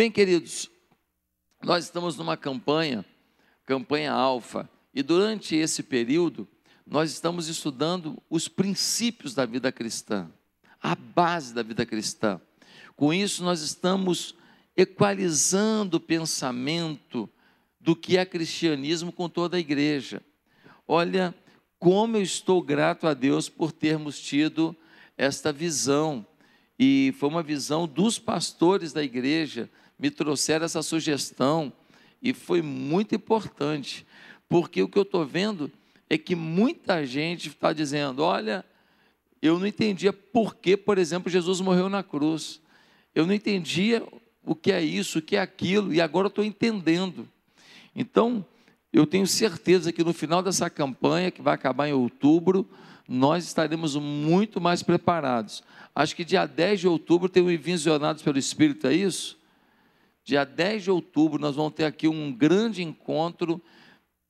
Bem, 0.00 0.10
queridos, 0.10 0.70
nós 1.62 1.84
estamos 1.84 2.16
numa 2.16 2.34
campanha, 2.34 3.04
campanha 3.66 4.10
Alfa, 4.10 4.66
e 4.94 5.02
durante 5.02 5.54
esse 5.54 5.82
período 5.82 6.48
nós 6.86 7.10
estamos 7.10 7.48
estudando 7.48 8.16
os 8.30 8.48
princípios 8.48 9.34
da 9.34 9.44
vida 9.44 9.70
cristã, 9.70 10.32
a 10.82 10.94
base 10.94 11.52
da 11.52 11.62
vida 11.62 11.84
cristã. 11.84 12.40
Com 12.96 13.12
isso, 13.12 13.44
nós 13.44 13.60
estamos 13.60 14.34
equalizando 14.74 15.98
o 15.98 16.00
pensamento 16.00 17.28
do 17.78 17.94
que 17.94 18.16
é 18.16 18.24
cristianismo 18.24 19.12
com 19.12 19.28
toda 19.28 19.58
a 19.58 19.60
igreja. 19.60 20.22
Olha, 20.88 21.34
como 21.78 22.16
eu 22.16 22.22
estou 22.22 22.62
grato 22.62 23.06
a 23.06 23.12
Deus 23.12 23.50
por 23.50 23.70
termos 23.70 24.18
tido 24.18 24.74
esta 25.14 25.52
visão. 25.52 26.26
E 26.78 27.14
foi 27.18 27.28
uma 27.28 27.42
visão 27.42 27.86
dos 27.86 28.18
pastores 28.18 28.94
da 28.94 29.02
igreja, 29.02 29.68
me 30.00 30.10
trouxeram 30.10 30.64
essa 30.64 30.82
sugestão, 30.82 31.72
e 32.22 32.32
foi 32.32 32.62
muito 32.62 33.14
importante, 33.14 34.06
porque 34.48 34.82
o 34.82 34.88
que 34.88 34.98
eu 34.98 35.02
estou 35.02 35.24
vendo 35.26 35.70
é 36.08 36.18
que 36.18 36.34
muita 36.34 37.04
gente 37.06 37.48
está 37.48 37.72
dizendo: 37.72 38.22
olha, 38.22 38.64
eu 39.40 39.58
não 39.58 39.66
entendia 39.66 40.12
por 40.12 40.56
que, 40.56 40.76
por 40.76 40.98
exemplo, 40.98 41.30
Jesus 41.30 41.60
morreu 41.60 41.88
na 41.88 42.02
cruz. 42.02 42.60
Eu 43.14 43.26
não 43.26 43.34
entendia 43.34 44.06
o 44.44 44.54
que 44.54 44.72
é 44.72 44.82
isso, 44.82 45.18
o 45.18 45.22
que 45.22 45.36
é 45.36 45.40
aquilo, 45.40 45.92
e 45.92 46.00
agora 46.00 46.28
estou 46.28 46.44
entendendo. 46.44 47.28
Então, 47.94 48.44
eu 48.92 49.06
tenho 49.06 49.26
certeza 49.26 49.92
que 49.92 50.04
no 50.04 50.12
final 50.12 50.42
dessa 50.42 50.68
campanha, 50.68 51.30
que 51.30 51.42
vai 51.42 51.54
acabar 51.54 51.88
em 51.88 51.92
outubro, 51.92 52.68
nós 53.08 53.44
estaremos 53.44 53.96
muito 53.96 54.60
mais 54.60 54.82
preparados. 54.82 55.62
Acho 55.94 56.14
que 56.14 56.24
dia 56.24 56.46
10 56.46 56.80
de 56.80 56.88
outubro 56.88 57.28
tem 57.28 57.42
o 57.42 57.50
Envisionados 57.50 58.22
pelo 58.22 58.38
Espírito, 58.38 58.86
é 58.86 58.94
isso? 58.94 59.39
Dia 60.30 60.44
10 60.44 60.84
de 60.84 60.90
outubro 60.92 61.40
nós 61.40 61.56
vamos 61.56 61.72
ter 61.72 61.84
aqui 61.84 62.06
um 62.06 62.32
grande 62.32 62.84
encontro 62.84 63.60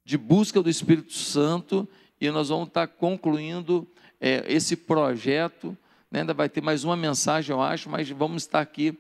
de 0.03 0.17
busca 0.17 0.63
do 0.63 0.71
Espírito 0.71 1.13
Santo 1.13 1.87
e 2.19 2.31
nós 2.31 2.49
vamos 2.49 2.69
estar 2.69 2.87
concluindo 2.87 3.87
é, 4.19 4.43
esse 4.51 4.77
projeto. 4.77 5.77
Né? 6.11 6.21
Ainda 6.21 6.33
vai 6.33 6.49
ter 6.49 6.63
mais 6.63 6.85
uma 6.85 6.97
mensagem, 6.97 7.55
eu 7.55 7.61
acho, 7.61 7.91
mas 7.91 8.09
vamos 8.09 8.45
estar 8.45 8.63
aqui 8.63 8.99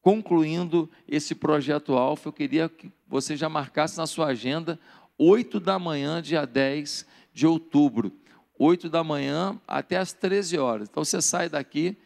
concluindo 0.00 0.90
esse 1.06 1.36
projeto 1.36 1.92
Alfa. 1.92 2.30
Eu 2.30 2.32
queria 2.32 2.68
que 2.68 2.90
você 3.06 3.36
já 3.36 3.48
marcasse 3.48 3.96
na 3.96 4.08
sua 4.08 4.26
agenda, 4.26 4.80
8 5.16 5.60
da 5.60 5.78
manhã, 5.78 6.20
dia 6.20 6.44
10 6.44 7.06
de 7.32 7.46
outubro. 7.46 8.12
8 8.58 8.90
da 8.90 9.04
manhã 9.04 9.56
até 9.68 9.98
as 9.98 10.12
13 10.12 10.58
horas. 10.58 10.88
Então 10.90 11.04
você 11.04 11.22
sai 11.22 11.48
daqui 11.48 11.96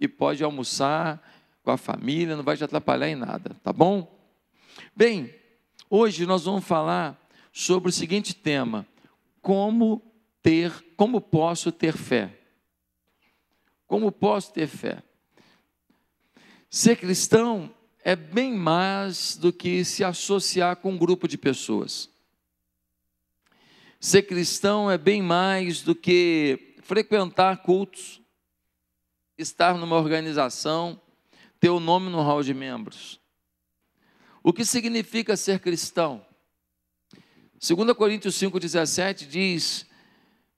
e 0.00 0.08
pode 0.08 0.42
almoçar 0.42 1.22
com 1.64 1.70
a 1.70 1.78
família, 1.78 2.36
não 2.36 2.44
vai 2.44 2.56
te 2.56 2.62
atrapalhar 2.62 3.08
em 3.08 3.16
nada, 3.16 3.56
tá 3.62 3.72
bom? 3.72 4.14
Bem, 4.94 5.34
hoje 5.88 6.26
nós 6.26 6.44
vamos 6.44 6.64
falar 6.64 7.18
sobre 7.50 7.88
o 7.88 7.92
seguinte 7.92 8.34
tema: 8.34 8.86
como 9.40 10.02
ter, 10.42 10.70
como 10.94 11.22
posso 11.22 11.72
ter 11.72 11.96
fé? 11.96 12.38
Como 13.86 14.12
posso 14.12 14.52
ter 14.52 14.66
fé? 14.66 15.02
Ser 16.68 16.96
cristão 16.96 17.74
é 18.02 18.14
bem 18.14 18.52
mais 18.52 19.36
do 19.36 19.50
que 19.50 19.84
se 19.84 20.04
associar 20.04 20.76
com 20.76 20.92
um 20.92 20.98
grupo 20.98 21.26
de 21.26 21.38
pessoas. 21.38 22.10
Ser 23.98 24.22
cristão 24.22 24.90
é 24.90 24.98
bem 24.98 25.22
mais 25.22 25.80
do 25.80 25.94
que 25.94 26.76
frequentar 26.82 27.62
cultos, 27.62 28.20
estar 29.38 29.78
numa 29.78 29.96
organização, 29.96 31.00
ter 31.64 31.70
o 31.70 31.80
nome 31.80 32.10
no 32.10 32.20
hall 32.20 32.42
de 32.42 32.52
membros. 32.52 33.18
O 34.42 34.52
que 34.52 34.66
significa 34.66 35.34
ser 35.34 35.60
cristão? 35.60 36.22
2 37.58 37.96
Coríntios 37.96 38.38
5,17 38.38 39.26
diz: 39.26 39.86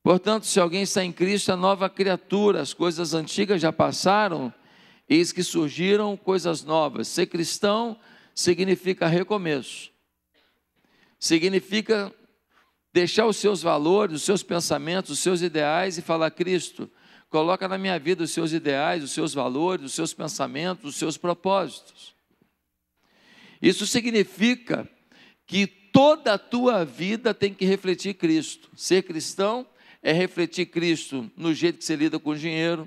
Portanto, 0.02 0.46
se 0.46 0.58
alguém 0.58 0.82
está 0.82 1.04
em 1.04 1.12
Cristo, 1.12 1.52
é 1.52 1.54
nova 1.54 1.88
criatura, 1.88 2.60
as 2.60 2.74
coisas 2.74 3.14
antigas 3.14 3.62
já 3.62 3.72
passaram 3.72 4.52
Eis 5.08 5.30
que 5.30 5.44
surgiram 5.44 6.16
coisas 6.16 6.64
novas. 6.64 7.06
Ser 7.06 7.26
cristão 7.26 7.96
significa 8.34 9.06
recomeço. 9.06 9.92
Significa 11.20 12.12
deixar 12.92 13.26
os 13.26 13.36
seus 13.36 13.62
valores, 13.62 14.16
os 14.16 14.22
seus 14.22 14.42
pensamentos, 14.42 15.12
os 15.12 15.20
seus 15.20 15.40
ideais 15.40 15.98
e 15.98 16.02
falar: 16.02 16.32
Cristo, 16.32 16.90
coloca 17.28 17.68
na 17.68 17.78
minha 17.78 17.98
vida 17.98 18.24
os 18.24 18.30
seus 18.30 18.52
ideais, 18.52 19.02
os 19.02 19.10
seus 19.10 19.34
valores, 19.34 19.86
os 19.86 19.94
seus 19.94 20.14
pensamentos, 20.14 20.90
os 20.90 20.96
seus 20.96 21.16
propósitos. 21.16 22.14
Isso 23.60 23.86
significa 23.86 24.88
que 25.46 25.66
toda 25.66 26.34
a 26.34 26.38
tua 26.38 26.84
vida 26.84 27.32
tem 27.32 27.54
que 27.54 27.64
refletir 27.64 28.14
Cristo. 28.14 28.70
Ser 28.76 29.02
cristão 29.02 29.66
é 30.02 30.12
refletir 30.12 30.66
Cristo 30.66 31.30
no 31.36 31.54
jeito 31.54 31.78
que 31.78 31.84
você 31.84 31.96
lida 31.96 32.18
com 32.18 32.30
o 32.30 32.36
dinheiro, 32.36 32.86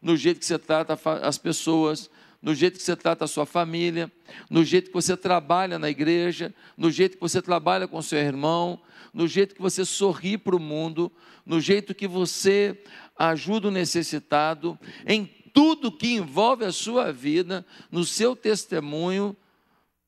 no 0.00 0.16
jeito 0.16 0.38
que 0.38 0.46
você 0.46 0.58
trata 0.58 0.98
as 1.22 1.38
pessoas, 1.38 2.08
no 2.40 2.54
jeito 2.54 2.76
que 2.76 2.82
você 2.82 2.94
trata 2.94 3.24
a 3.24 3.28
sua 3.28 3.44
família, 3.44 4.10
no 4.48 4.64
jeito 4.64 4.88
que 4.88 4.94
você 4.94 5.16
trabalha 5.16 5.78
na 5.78 5.90
igreja, 5.90 6.54
no 6.76 6.90
jeito 6.90 7.16
que 7.16 7.20
você 7.20 7.42
trabalha 7.42 7.88
com 7.88 8.00
seu 8.00 8.18
irmão, 8.18 8.80
no 9.12 9.26
jeito 9.26 9.54
que 9.54 9.60
você 9.60 9.84
sorri 9.84 10.38
para 10.38 10.54
o 10.54 10.60
mundo, 10.60 11.10
no 11.44 11.60
jeito 11.60 11.94
que 11.94 12.06
você 12.06 12.80
ajuda 13.18 13.68
o 13.68 13.70
necessitado, 13.70 14.78
em 15.06 15.26
tudo 15.54 15.90
que 15.90 16.08
envolve 16.08 16.64
a 16.64 16.72
sua 16.72 17.12
vida, 17.12 17.64
no 17.90 18.04
seu 18.04 18.36
testemunho, 18.36 19.34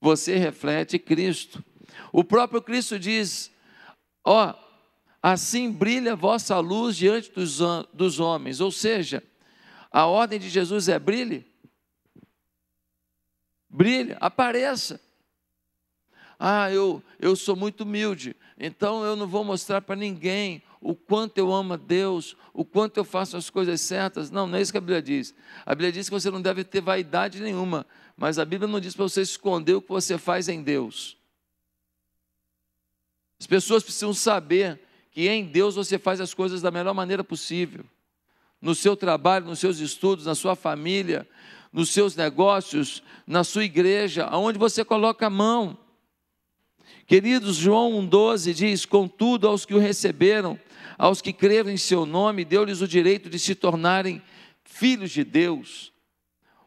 você 0.01 0.37
reflete 0.37 0.99
Cristo. 0.99 1.65
O 2.13 2.23
próprio 2.23 2.61
Cristo 2.61 2.99
diz: 2.99 3.51
Ó, 4.25 4.51
oh, 4.51 4.55
assim 5.23 5.73
brilha 5.73 6.15
vossa 6.15 6.59
luz 6.59 6.97
diante 6.97 7.31
dos, 7.33 7.61
dos 7.93 8.21
homens, 8.21 8.61
ou 8.61 8.71
seja, 8.71 9.23
a 9.91 10.07
ordem 10.07 10.39
de 10.39 10.49
Jesus 10.49 10.89
é 10.89 10.99
brilhe. 10.99 11.47
Brilhe, 13.71 14.17
apareça. 14.21 15.01
Ah, 16.39 16.71
eu, 16.71 17.03
eu 17.19 17.35
sou 17.35 17.57
muito 17.57 17.83
humilde, 17.83 18.37
então 18.59 19.03
eu 19.05 19.17
não 19.17 19.27
vou 19.27 19.43
mostrar 19.43 19.83
para 19.83 19.97
ninguém 19.97 20.63
o 20.81 20.95
quanto 20.95 21.39
eu 21.39 21.53
amo 21.53 21.75
a 21.75 21.77
Deus, 21.77 22.37
o 22.53 22.65
quanto 22.65 22.99
eu 22.99 23.05
faço 23.05 23.37
as 23.37 23.51
coisas 23.51 23.81
certas. 23.81 24.31
Não, 24.31 24.47
não 24.47 24.59
é 24.59 24.61
isso 24.63 24.73
que 24.73 24.79
a 24.79 24.81
Bíblia 24.81 25.03
diz. 25.03 25.35
A 25.67 25.75
Bíblia 25.75 25.93
diz 25.93 26.09
que 26.09 26.15
você 26.15 26.31
não 26.31 26.41
deve 26.41 26.65
ter 26.65 26.81
vaidade 26.81 27.41
nenhuma, 27.41 27.87
mas 28.17 28.39
a 28.39 28.45
Bíblia 28.45 28.71
não 28.71 28.81
diz 28.81 28.95
para 28.95 29.05
você 29.05 29.23
esconder 29.23 29.75
o 29.75 29.83
que 29.83 29.89
você 29.89 30.17
faz 30.19 30.49
em 30.49 30.63
Deus. 30.63 31.17
As 33.41 33.47
pessoas 33.47 33.83
precisam 33.83 34.13
saber 34.13 34.81
que 35.11 35.29
em 35.29 35.45
Deus 35.45 35.75
você 35.75 35.99
faz 35.99 36.21
as 36.21 36.35
coisas 36.35 36.63
da 36.63 36.71
melhor 36.71 36.95
maneira 36.95 37.23
possível 37.23 37.85
no 38.61 38.75
seu 38.75 38.97
trabalho, 38.97 39.47
nos 39.47 39.61
seus 39.61 39.79
estudos, 39.79 40.27
na 40.27 40.35
sua 40.35 40.57
família, 40.57 41.29
nos 41.73 41.91
seus 41.91 42.17
negócios, 42.17 43.03
na 43.27 43.45
sua 43.45 43.65
igreja, 43.65 44.25
aonde 44.25 44.59
você 44.59 44.85
coloca 44.85 45.27
a 45.27 45.31
mão. 45.31 45.79
Queridos, 47.07 47.57
João 47.57 47.93
1,12 48.03 48.53
diz: 48.53 48.85
Contudo, 48.85 49.47
aos 49.47 49.65
que 49.65 49.75
o 49.75 49.79
receberam, 49.79 50.59
aos 50.99 51.23
que 51.23 51.33
creram 51.33 51.71
em 51.71 51.77
seu 51.77 52.05
nome, 52.05 52.45
deu-lhes 52.45 52.83
o 52.83 52.89
direito 52.89 53.31
de 53.31 53.39
se 53.39 53.55
tornarem 53.55 54.21
filhos 54.65 55.11
de 55.11 55.25
Deus. 55.25 55.93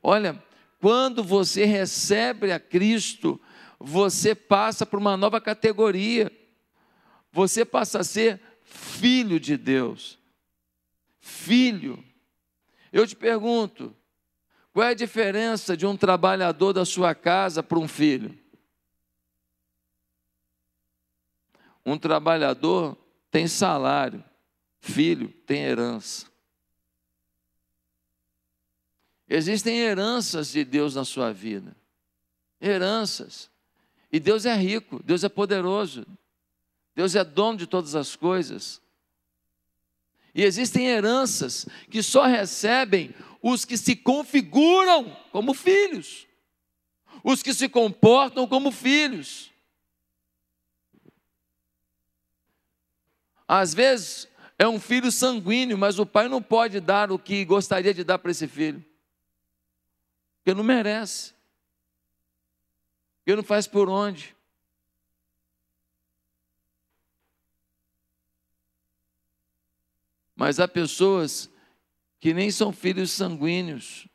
Olha, 0.01 0.41
quando 0.79 1.23
você 1.23 1.65
recebe 1.65 2.51
a 2.51 2.59
Cristo, 2.59 3.39
você 3.77 4.33
passa 4.33 4.85
por 4.85 4.97
uma 4.97 5.17
nova 5.17 5.39
categoria, 5.41 6.31
você 7.31 7.65
passa 7.65 7.99
a 7.99 8.03
ser 8.03 8.41
filho 8.63 9.39
de 9.39 9.57
Deus 9.57 10.21
filho. 11.21 12.03
Eu 12.91 13.07
te 13.07 13.15
pergunto, 13.15 13.95
qual 14.73 14.87
é 14.87 14.89
a 14.89 14.95
diferença 14.95 15.77
de 15.77 15.85
um 15.85 15.95
trabalhador 15.95 16.73
da 16.73 16.83
sua 16.83 17.15
casa 17.15 17.63
para 17.63 17.79
um 17.79 17.87
filho? 17.87 18.37
Um 21.85 21.97
trabalhador 21.97 22.97
tem 23.31 23.47
salário, 23.47 24.23
filho 24.79 25.29
tem 25.45 25.63
herança. 25.63 26.27
Existem 29.27 29.79
heranças 29.79 30.51
de 30.51 30.65
Deus 30.65 30.95
na 30.95 31.05
sua 31.05 31.31
vida. 31.31 31.73
Heranças. 32.59 33.49
E 34.11 34.19
Deus 34.19 34.45
é 34.45 34.53
rico, 34.53 35.01
Deus 35.01 35.23
é 35.23 35.29
poderoso. 35.29 36.05
Deus 36.93 37.15
é 37.15 37.23
dono 37.23 37.57
de 37.57 37.65
todas 37.65 37.95
as 37.95 38.15
coisas. 38.15 38.81
E 40.35 40.43
existem 40.43 40.87
heranças 40.87 41.65
que 41.89 42.03
só 42.03 42.25
recebem 42.25 43.13
os 43.41 43.65
que 43.65 43.77
se 43.77 43.95
configuram 43.95 45.15
como 45.31 45.53
filhos, 45.53 46.27
os 47.23 47.41
que 47.41 47.53
se 47.53 47.67
comportam 47.67 48.47
como 48.47 48.71
filhos. 48.71 49.50
Às 53.53 53.73
vezes 53.73 54.29
é 54.57 54.65
um 54.65 54.79
filho 54.79 55.11
sanguíneo, 55.11 55.77
mas 55.77 55.99
o 55.99 56.05
pai 56.05 56.29
não 56.29 56.41
pode 56.41 56.79
dar 56.79 57.11
o 57.11 57.19
que 57.19 57.43
gostaria 57.43 57.93
de 57.93 58.01
dar 58.01 58.17
para 58.17 58.31
esse 58.31 58.47
filho, 58.47 58.81
porque 60.37 60.53
não 60.55 60.63
merece. 60.63 61.33
Porque 63.17 63.35
não 63.35 63.43
faz 63.43 63.67
por 63.67 63.89
onde. 63.89 64.33
Mas 70.33 70.57
há 70.57 70.65
pessoas 70.65 71.51
que 72.21 72.33
nem 72.33 72.49
são 72.51 72.71
filhos 72.71 73.11
sanguíneos, 73.11 74.07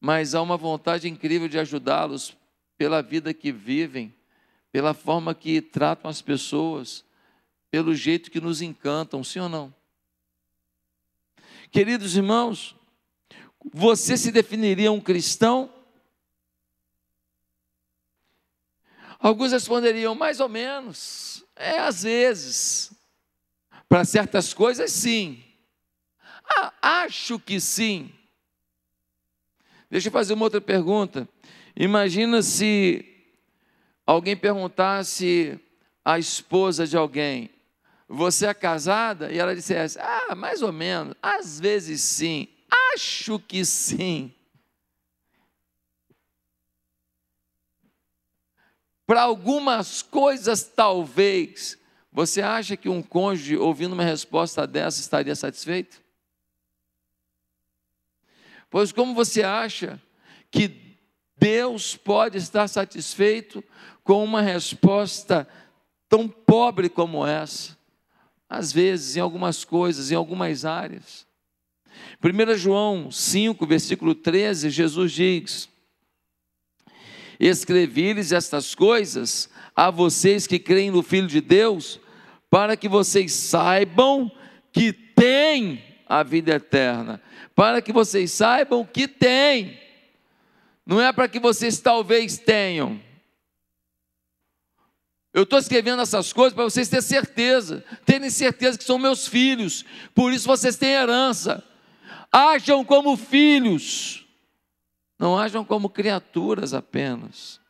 mas 0.00 0.34
há 0.34 0.42
uma 0.42 0.56
vontade 0.56 1.08
incrível 1.08 1.46
de 1.46 1.60
ajudá-los 1.60 2.36
pela 2.76 3.00
vida 3.00 3.32
que 3.32 3.52
vivem, 3.52 4.12
pela 4.72 4.94
forma 4.94 5.34
que 5.34 5.60
tratam 5.60 6.10
as 6.10 6.22
pessoas, 6.22 7.04
pelo 7.70 7.94
jeito 7.94 8.30
que 8.30 8.40
nos 8.40 8.62
encantam, 8.62 9.22
sim 9.22 9.38
ou 9.38 9.48
não? 9.48 9.72
Queridos 11.70 12.16
irmãos, 12.16 12.74
você 13.72 14.16
se 14.16 14.32
definiria 14.32 14.90
um 14.90 15.00
cristão? 15.00 15.72
Alguns 19.18 19.52
responderiam, 19.52 20.14
mais 20.14 20.40
ou 20.40 20.48
menos, 20.48 21.44
é 21.54 21.78
às 21.78 22.02
vezes. 22.02 22.92
Para 23.88 24.04
certas 24.06 24.54
coisas, 24.54 24.90
sim. 24.90 25.44
Ah, 26.44 26.72
acho 27.04 27.38
que 27.38 27.60
sim. 27.60 28.10
Deixa 29.90 30.08
eu 30.08 30.12
fazer 30.12 30.32
uma 30.32 30.44
outra 30.44 30.60
pergunta. 30.60 31.28
Imagina 31.76 32.42
se 32.42 33.11
alguém 34.12 34.36
perguntasse 34.36 35.58
à 36.04 36.18
esposa 36.18 36.86
de 36.86 36.96
alguém: 36.96 37.50
Você 38.08 38.46
é 38.46 38.54
casada? 38.54 39.32
E 39.32 39.38
ela 39.38 39.54
dissesse: 39.54 39.98
Ah, 39.98 40.34
mais 40.34 40.62
ou 40.62 40.72
menos. 40.72 41.14
Às 41.22 41.58
vezes 41.58 42.00
sim. 42.02 42.48
Acho 42.94 43.38
que 43.38 43.64
sim. 43.64 44.32
Para 49.06 49.22
algumas 49.22 50.02
coisas, 50.02 50.62
talvez. 50.64 51.78
Você 52.14 52.42
acha 52.42 52.76
que 52.76 52.90
um 52.90 53.02
cônjuge, 53.02 53.56
ouvindo 53.56 53.94
uma 53.94 54.04
resposta 54.04 54.66
dessa, 54.66 55.00
estaria 55.00 55.34
satisfeito? 55.34 56.02
Pois 58.68 58.92
como 58.92 59.14
você 59.14 59.42
acha 59.42 60.00
que 60.50 60.98
Deus 61.36 61.96
pode 61.96 62.38
estar 62.38 62.68
satisfeito 62.68 63.64
com 64.04 64.22
uma 64.22 64.40
resposta 64.40 65.46
tão 66.08 66.28
pobre 66.28 66.88
como 66.88 67.26
essa? 67.26 67.76
Às 68.48 68.72
vezes, 68.72 69.16
em 69.16 69.20
algumas 69.20 69.64
coisas, 69.64 70.10
em 70.10 70.14
algumas 70.14 70.64
áreas. 70.64 71.26
1 72.22 72.56
João 72.56 73.10
5, 73.10 73.66
versículo 73.66 74.14
13, 74.14 74.70
Jesus 74.70 75.12
diz: 75.12 75.68
Escrevi-lhes 77.40 78.32
estas 78.32 78.74
coisas 78.74 79.48
a 79.74 79.90
vocês 79.90 80.46
que 80.46 80.58
creem 80.58 80.90
no 80.90 81.02
Filho 81.02 81.26
de 81.26 81.40
Deus, 81.40 81.98
para 82.50 82.76
que 82.76 82.88
vocês 82.88 83.32
saibam 83.32 84.30
que 84.70 84.92
tem 84.92 85.82
a 86.06 86.22
vida 86.22 86.52
eterna, 86.52 87.22
para 87.54 87.80
que 87.80 87.92
vocês 87.92 88.30
saibam 88.30 88.84
que 88.84 89.08
tem, 89.08 89.78
não 90.84 91.00
é 91.00 91.12
para 91.12 91.28
que 91.28 91.40
vocês 91.40 91.78
talvez 91.80 92.38
tenham. 92.38 93.00
Eu 95.34 95.44
estou 95.44 95.58
escrevendo 95.58 96.02
essas 96.02 96.32
coisas 96.32 96.52
para 96.52 96.64
vocês 96.64 96.88
terem 96.88 97.02
certeza, 97.02 97.84
terem 98.04 98.28
certeza 98.28 98.76
que 98.76 98.84
são 98.84 98.98
meus 98.98 99.26
filhos, 99.26 99.84
por 100.14 100.32
isso 100.32 100.46
vocês 100.46 100.76
têm 100.76 100.90
herança. 100.90 101.64
Ajam 102.30 102.84
como 102.84 103.16
filhos, 103.16 104.26
não 105.18 105.38
ajam 105.38 105.64
como 105.64 105.88
criaturas 105.88 106.74
apenas. 106.74 107.60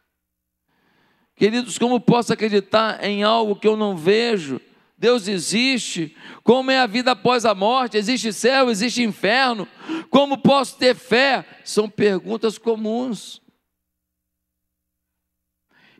Queridos, 1.37 1.79
como 1.79 2.01
posso 2.01 2.33
acreditar 2.33 3.03
em 3.05 3.23
algo 3.23 3.57
que 3.57 3.67
eu 3.67 3.77
não 3.77 3.97
vejo? 3.97 4.61
Deus 4.99 5.27
existe? 5.27 6.17
Como 6.45 6.71
é 6.71 6.79
a 6.79 6.87
vida 6.87 7.13
após 7.13 7.45
a 7.45 7.55
morte? 7.55 7.97
Existe 7.97 8.33
céu, 8.33 8.71
existe 8.71 9.03
inferno? 9.03 9.67
Como 10.11 10.39
posso 10.39 10.77
ter 10.77 10.95
fé? 10.95 11.45
São 11.65 11.89
perguntas 11.89 12.59
comuns. 12.59 13.43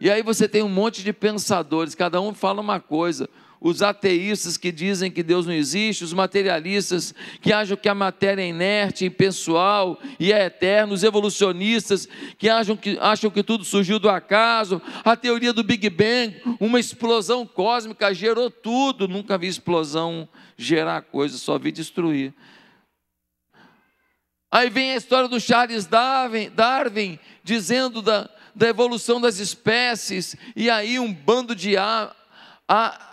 E 0.03 0.11
aí 0.11 0.21
você 0.21 0.49
tem 0.49 0.65
um 0.65 0.69
monte 0.69 1.05
de 1.05 1.13
pensadores, 1.13 1.95
cada 1.95 2.21
um 2.21 2.35
fala 2.35 2.61
uma 2.61 2.81
coisa 2.81 3.31
os 3.61 3.81
ateístas 3.81 4.57
que 4.57 4.73
dizem 4.73 5.09
que 5.09 5.23
Deus 5.23 5.47
não 5.47 5.53
existe, 5.53 6.03
os 6.03 6.13
materialistas 6.13 7.15
que 7.41 7.53
acham 7.53 7.77
que 7.77 7.89
a 7.89 7.95
matéria 7.95 8.43
é 8.43 8.49
inerte, 8.49 9.05
impessoal 9.05 10.01
e 10.19 10.33
é 10.33 10.47
eterna, 10.47 10.93
os 10.93 11.05
evolucionistas 11.05 12.09
que 12.37 12.49
acham 12.49 12.77
que, 12.77 12.99
acham 13.01 13.31
que 13.31 13.45
tudo 13.45 13.65
surgiu 13.65 14.01
do 14.01 14.11
acaso, 14.11 14.83
a 15.05 15.15
teoria 15.15 15.53
do 15.53 15.63
Big 15.63 15.89
Bang, 15.89 16.43
uma 16.59 16.81
explosão 16.81 17.47
cósmica 17.47 18.13
gerou 18.13 18.51
tudo, 18.51 19.07
nunca 19.07 19.39
vi 19.39 19.47
explosão 19.47 20.29
gerar 20.57 21.03
coisa, 21.03 21.39
só 21.39 21.57
vi 21.57 21.71
destruir. 21.71 22.35
Aí 24.51 24.69
vem 24.69 24.91
a 24.91 24.97
história 24.97 25.29
do 25.29 25.39
Charles 25.39 25.87
Darwin, 25.87 26.51
Darwin 26.51 27.17
dizendo 27.45 28.03
da, 28.03 28.29
da 28.55 28.69
evolução 28.69 29.21
das 29.21 29.39
espécies, 29.39 30.37
e 30.55 30.69
aí 30.69 30.99
um 30.99 31.13
bando 31.13 31.55
de 31.55 31.77
a, 31.77 32.15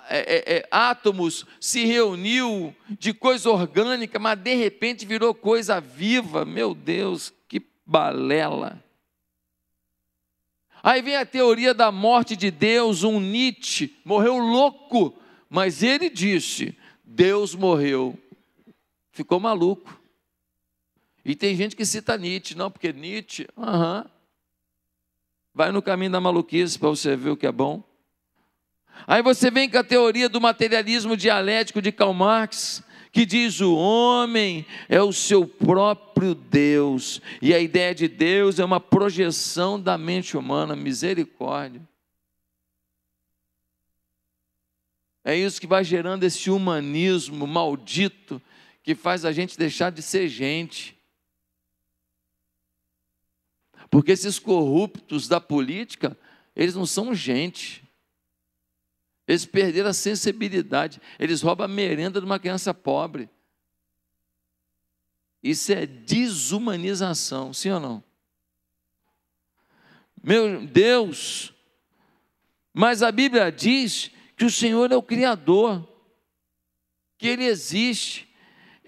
é, 0.10 0.18
é, 0.18 0.58
é, 0.58 0.68
átomos 0.72 1.46
se 1.60 1.86
reuniu 1.86 2.76
de 2.90 3.14
coisa 3.14 3.50
orgânica, 3.50 4.18
mas 4.18 4.40
de 4.40 4.56
repente 4.56 5.06
virou 5.06 5.34
coisa 5.34 5.80
viva. 5.80 6.46
Meu 6.46 6.74
Deus, 6.74 7.34
que 7.48 7.62
balela. 7.86 8.84
Aí 10.82 11.02
vem 11.02 11.16
a 11.16 11.26
teoria 11.26 11.74
da 11.74 11.92
morte 11.92 12.36
de 12.36 12.50
Deus, 12.50 13.04
um 13.04 13.20
Nietzsche, 13.20 13.96
morreu 14.06 14.38
louco, 14.38 15.14
mas 15.50 15.84
ele 15.84 16.10
disse: 16.10 16.78
Deus 17.04 17.54
morreu. 17.54 18.18
Ficou 19.12 19.40
maluco. 19.40 20.00
E 21.26 21.36
tem 21.36 21.56
gente 21.56 21.76
que 21.76 21.86
cita 21.86 22.18
Nietzsche, 22.18 22.56
não, 22.56 22.72
porque 22.72 22.94
Nietzsche, 22.94 23.48
aham. 23.58 24.10
Vai 25.54 25.72
no 25.72 25.82
caminho 25.82 26.12
da 26.12 26.22
maluquice 26.22 26.78
para 26.78 26.90
você 26.90 27.16
ver 27.16 27.32
o 27.32 27.38
que 27.38 27.48
é 27.48 27.52
bom. 27.52 27.84
Aí 29.08 29.22
você 29.22 29.50
vem 29.50 29.70
com 29.70 29.78
a 29.78 29.84
teoria 29.84 30.30
do 30.30 30.42
materialismo 30.42 31.16
dialético 31.16 31.82
de 31.82 31.92
Karl 31.92 32.14
Marx, 32.14 32.84
que 33.12 33.26
diz 33.26 33.60
o 33.60 33.76
homem 33.76 34.66
é 34.88 35.02
o 35.02 35.12
seu 35.12 35.48
próprio 35.48 36.36
Deus, 36.36 37.22
e 37.42 37.54
a 37.54 37.60
ideia 37.60 37.96
de 37.96 38.08
Deus 38.08 38.60
é 38.60 38.66
uma 38.66 38.80
projeção 38.80 39.80
da 39.80 39.98
mente 39.98 40.38
humana, 40.38 40.76
misericórdia. 40.76 41.82
É 45.24 45.36
isso 45.36 45.60
que 45.60 45.68
vai 45.68 45.84
gerando 45.84 46.24
esse 46.24 46.50
humanismo 46.50 47.46
maldito 47.46 48.42
que 48.84 48.96
faz 48.96 49.26
a 49.26 49.32
gente 49.32 49.58
deixar 49.58 49.92
de 49.92 50.02
ser 50.02 50.28
gente. 50.28 50.99
Porque 53.90 54.12
esses 54.12 54.38
corruptos 54.38 55.28
da 55.28 55.42
política, 55.42 56.18
eles 56.56 56.76
não 56.76 56.86
são 56.86 57.14
gente. 57.14 57.84
Eles 59.28 59.46
perderam 59.46 59.90
a 59.90 59.94
sensibilidade. 59.94 61.02
Eles 61.18 61.42
roubam 61.42 61.66
a 61.66 61.68
merenda 61.68 62.20
de 62.20 62.26
uma 62.26 62.40
criança 62.40 62.74
pobre. 62.74 63.30
Isso 65.42 65.72
é 65.72 65.86
desumanização, 65.86 67.54
sim 67.54 67.72
ou 67.72 67.80
não? 67.80 68.04
Meu 70.22 70.66
Deus, 70.68 71.54
mas 72.74 73.02
a 73.02 73.12
Bíblia 73.12 73.52
diz 73.52 74.12
que 74.36 74.46
o 74.46 74.52
Senhor 74.52 74.92
é 74.92 74.96
o 74.96 75.04
Criador, 75.04 75.88
que 77.18 77.28
Ele 77.28 77.46
existe. 77.46 78.29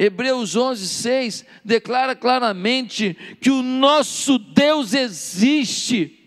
Hebreus 0.04 0.56
11, 0.56 0.88
6 0.88 1.46
declara 1.64 2.16
claramente 2.16 3.14
que 3.40 3.52
o 3.52 3.62
nosso 3.62 4.40
Deus 4.40 4.96
existe. 4.96 6.18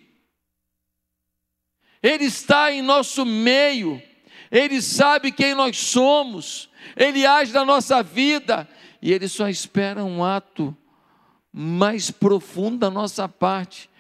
Ele 2.00 2.26
está 2.26 2.71
em 2.71 2.83
nosso 2.83 3.26
meio, 3.26 4.00
Ele 4.49 4.81
sabe 4.81 5.33
quem 5.33 5.57
nós 5.57 5.76
somos, 5.76 6.71
Ele 6.97 7.26
age 7.26 7.52
na 7.52 7.64
nossa 7.64 8.00
vida. 8.00 8.69
E 9.02 9.12
Ele 9.12 9.26
só 9.26 9.49
espera 9.49 10.04
um 10.04 10.23
ato 10.23 10.76
mais 11.52 12.12
profundo 12.12 12.78
da 12.78 12.90
nossa 12.90 13.28
parte 13.28 13.90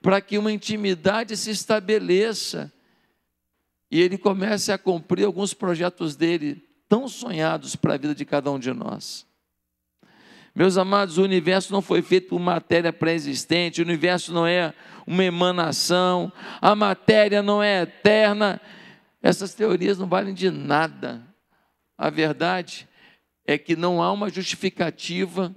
para 0.00 0.20
que 0.20 0.38
uma 0.38 0.52
intimidade 0.52 1.36
se 1.36 1.50
estabeleça. 1.50 2.72
E 3.90 4.00
Ele 4.00 4.16
comece 4.16 4.70
a 4.70 4.78
cumprir 4.78 5.24
alguns 5.24 5.52
projetos 5.52 6.14
dele 6.14 6.65
tão 6.88 7.08
sonhados 7.08 7.76
para 7.76 7.94
a 7.94 7.96
vida 7.96 8.14
de 8.14 8.24
cada 8.24 8.50
um 8.50 8.58
de 8.58 8.72
nós. 8.72 9.26
Meus 10.54 10.78
amados, 10.78 11.18
o 11.18 11.22
universo 11.22 11.72
não 11.72 11.82
foi 11.82 12.00
feito 12.00 12.28
por 12.28 12.40
matéria 12.40 12.92
pré-existente, 12.92 13.82
o 13.82 13.84
universo 13.84 14.32
não 14.32 14.46
é 14.46 14.72
uma 15.06 15.22
emanação, 15.22 16.32
a 16.62 16.74
matéria 16.74 17.42
não 17.42 17.62
é 17.62 17.82
eterna. 17.82 18.60
Essas 19.22 19.54
teorias 19.54 19.98
não 19.98 20.06
valem 20.06 20.32
de 20.32 20.50
nada. 20.50 21.22
A 21.98 22.08
verdade 22.08 22.88
é 23.46 23.58
que 23.58 23.76
não 23.76 24.02
há 24.02 24.10
uma 24.10 24.30
justificativa 24.30 25.54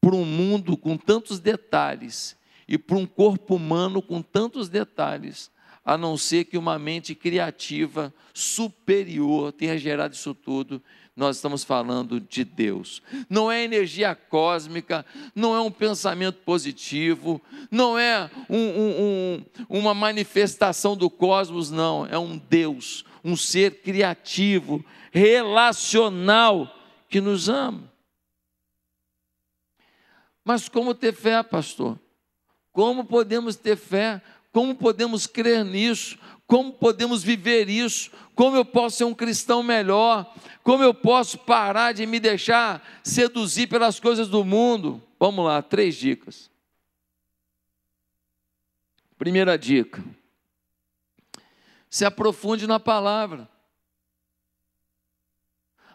para 0.00 0.14
um 0.14 0.24
mundo 0.24 0.76
com 0.76 0.96
tantos 0.96 1.40
detalhes 1.40 2.36
e 2.68 2.78
para 2.78 2.96
um 2.96 3.06
corpo 3.06 3.56
humano 3.56 4.00
com 4.00 4.22
tantos 4.22 4.68
detalhes, 4.68 5.50
a 5.84 5.98
não 5.98 6.16
ser 6.16 6.44
que 6.44 6.56
uma 6.56 6.78
mente 6.78 7.14
criativa 7.14 8.12
superior 8.32 9.52
tenha 9.52 9.76
gerado 9.76 10.14
isso 10.14 10.34
tudo. 10.34 10.82
Nós 11.16 11.36
estamos 11.36 11.62
falando 11.62 12.18
de 12.18 12.42
Deus. 12.44 13.00
Não 13.28 13.52
é 13.52 13.62
energia 13.62 14.14
cósmica, 14.14 15.06
não 15.34 15.54
é 15.54 15.60
um 15.60 15.70
pensamento 15.70 16.38
positivo, 16.38 17.40
não 17.70 17.96
é 17.96 18.28
um, 18.48 18.56
um, 18.56 19.44
um, 19.68 19.78
uma 19.78 19.94
manifestação 19.94 20.96
do 20.96 21.08
cosmos, 21.08 21.70
não. 21.70 22.06
É 22.06 22.18
um 22.18 22.36
Deus, 22.36 23.04
um 23.22 23.36
ser 23.36 23.82
criativo, 23.82 24.84
relacional, 25.12 26.74
que 27.08 27.20
nos 27.20 27.48
ama. 27.48 27.92
Mas 30.44 30.68
como 30.68 30.94
ter 30.94 31.14
fé, 31.14 31.42
pastor? 31.44 31.98
Como 32.72 33.04
podemos 33.04 33.54
ter 33.54 33.76
fé? 33.76 34.20
Como 34.54 34.72
podemos 34.72 35.26
crer 35.26 35.64
nisso? 35.64 36.16
Como 36.46 36.72
podemos 36.72 37.24
viver 37.24 37.68
isso? 37.68 38.12
Como 38.36 38.56
eu 38.56 38.64
posso 38.64 38.98
ser 38.98 39.04
um 39.04 39.12
cristão 39.12 39.64
melhor? 39.64 40.32
Como 40.62 40.80
eu 40.80 40.94
posso 40.94 41.36
parar 41.38 41.90
de 41.90 42.06
me 42.06 42.20
deixar 42.20 42.80
seduzir 43.02 43.66
pelas 43.66 43.98
coisas 43.98 44.28
do 44.28 44.44
mundo? 44.44 45.02
Vamos 45.18 45.44
lá, 45.44 45.60
três 45.60 45.96
dicas. 45.96 46.48
Primeira 49.18 49.58
dica: 49.58 50.04
se 51.90 52.04
aprofunde 52.04 52.64
na 52.64 52.78
palavra. 52.78 53.48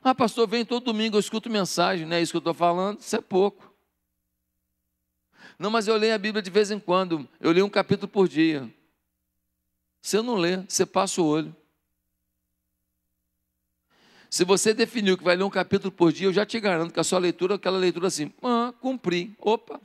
Ah, 0.03 0.13
pastor, 0.13 0.49
vem 0.49 0.65
todo 0.65 0.83
domingo, 0.83 1.15
eu 1.15 1.21
escuto 1.21 1.49
mensagem, 1.49 2.05
não 2.05 2.17
é 2.17 2.21
isso 2.21 2.33
que 2.33 2.37
eu 2.37 2.39
estou 2.39 2.53
falando? 2.53 2.99
Isso 2.99 3.15
é 3.15 3.21
pouco. 3.21 3.68
Não, 5.59 5.69
mas 5.69 5.89
eu 5.89 5.97
leio 5.97 6.15
a 6.15 6.17
Bíblia 6.17 6.41
de 6.41 6.49
vez 6.49 6.71
em 6.71 6.79
quando. 6.79 7.27
Eu 7.37 7.51
leio 7.51 7.65
um 7.65 7.69
capítulo 7.69 8.07
por 8.07 8.29
dia. 8.29 8.73
Você 10.01 10.21
não 10.21 10.35
lê, 10.35 10.57
você 10.57 10.85
passa 10.85 11.21
o 11.21 11.25
olho. 11.25 11.53
Se 14.29 14.45
você 14.45 14.73
definiu 14.73 15.17
que 15.17 15.23
vai 15.23 15.35
ler 15.35 15.43
um 15.43 15.49
capítulo 15.49 15.91
por 15.91 16.13
dia, 16.13 16.27
eu 16.27 16.33
já 16.33 16.45
te 16.45 16.57
garanto 16.61 16.93
que 16.93 16.99
a 16.99 17.03
sua 17.03 17.19
leitura 17.19 17.55
é 17.55 17.57
aquela 17.57 17.77
leitura 17.77 18.07
assim, 18.07 18.31
ah, 18.41 18.73
cumpri, 18.79 19.35
opa, 19.39 19.81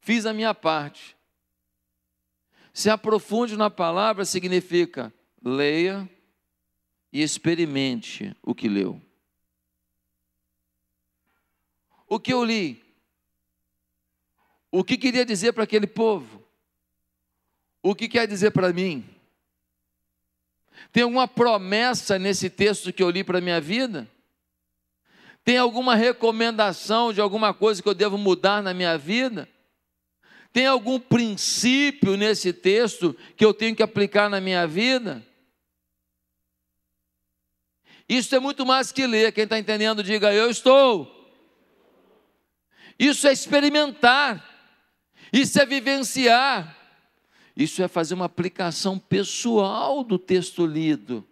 fiz 0.00 0.24
a 0.24 0.32
minha 0.32 0.54
parte. 0.54 1.14
Se 2.72 2.88
aprofunde 2.88 3.54
na 3.54 3.68
palavra 3.68 4.24
significa 4.24 5.12
leia 5.44 6.08
e 7.12 7.22
experimente 7.22 8.34
o 8.42 8.54
que 8.54 8.68
leu. 8.68 9.02
O 12.08 12.18
que 12.18 12.32
eu 12.32 12.42
li? 12.42 12.81
O 14.74 14.82
que 14.82 14.96
queria 14.96 15.24
dizer 15.24 15.52
para 15.52 15.64
aquele 15.64 15.86
povo? 15.86 16.42
O 17.82 17.94
que 17.94 18.08
quer 18.08 18.26
dizer 18.26 18.52
para 18.52 18.72
mim? 18.72 19.04
Tem 20.90 21.02
alguma 21.02 21.28
promessa 21.28 22.18
nesse 22.18 22.48
texto 22.48 22.90
que 22.90 23.02
eu 23.02 23.10
li 23.10 23.22
para 23.22 23.36
a 23.36 23.42
minha 23.42 23.60
vida? 23.60 24.10
Tem 25.44 25.58
alguma 25.58 25.94
recomendação 25.94 27.12
de 27.12 27.20
alguma 27.20 27.52
coisa 27.52 27.82
que 27.82 27.88
eu 27.88 27.94
devo 27.94 28.16
mudar 28.16 28.62
na 28.62 28.72
minha 28.72 28.96
vida? 28.96 29.46
Tem 30.52 30.66
algum 30.66 30.98
princípio 30.98 32.16
nesse 32.16 32.50
texto 32.52 33.14
que 33.36 33.44
eu 33.44 33.52
tenho 33.52 33.76
que 33.76 33.82
aplicar 33.82 34.30
na 34.30 34.40
minha 34.40 34.66
vida? 34.66 35.22
Isso 38.08 38.34
é 38.34 38.38
muito 38.38 38.64
mais 38.64 38.90
que 38.90 39.06
ler. 39.06 39.32
Quem 39.32 39.44
está 39.44 39.58
entendendo, 39.58 40.02
diga 40.02 40.32
eu 40.32 40.50
estou. 40.50 41.30
Isso 42.98 43.26
é 43.28 43.32
experimentar. 43.32 44.51
Isso 45.32 45.60
é 45.60 45.64
vivenciar. 45.64 46.76
Isso 47.56 47.82
é 47.82 47.88
fazer 47.88 48.14
uma 48.14 48.26
aplicação 48.26 48.98
pessoal 48.98 50.04
do 50.04 50.18
texto 50.18 50.66
lido. 50.66 51.26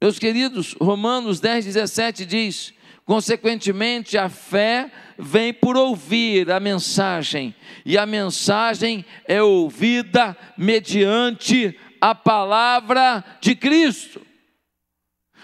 Meus 0.00 0.18
queridos, 0.18 0.74
Romanos 0.80 1.40
10, 1.40 1.66
17 1.66 2.24
diz: 2.24 2.72
consequentemente, 3.04 4.16
a 4.16 4.28
fé 4.28 4.90
vem 5.18 5.52
por 5.52 5.76
ouvir 5.76 6.50
a 6.50 6.58
mensagem, 6.58 7.54
e 7.84 7.98
a 7.98 8.06
mensagem 8.06 9.04
é 9.26 9.42
ouvida 9.42 10.36
mediante 10.56 11.78
a 12.00 12.14
palavra 12.14 13.22
de 13.40 13.54
Cristo. 13.54 14.26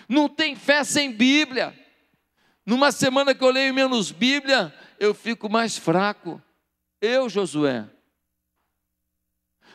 Não 0.08 0.28
tem 0.28 0.56
fé 0.56 0.84
sem 0.84 1.12
Bíblia. 1.12 1.74
Numa 2.64 2.90
semana 2.90 3.34
que 3.34 3.44
eu 3.44 3.50
leio 3.50 3.74
menos 3.74 4.10
Bíblia, 4.10 4.72
eu 4.98 5.14
fico 5.14 5.48
mais 5.48 5.76
fraco. 5.76 6.42
Eu, 7.00 7.28
Josué. 7.28 7.88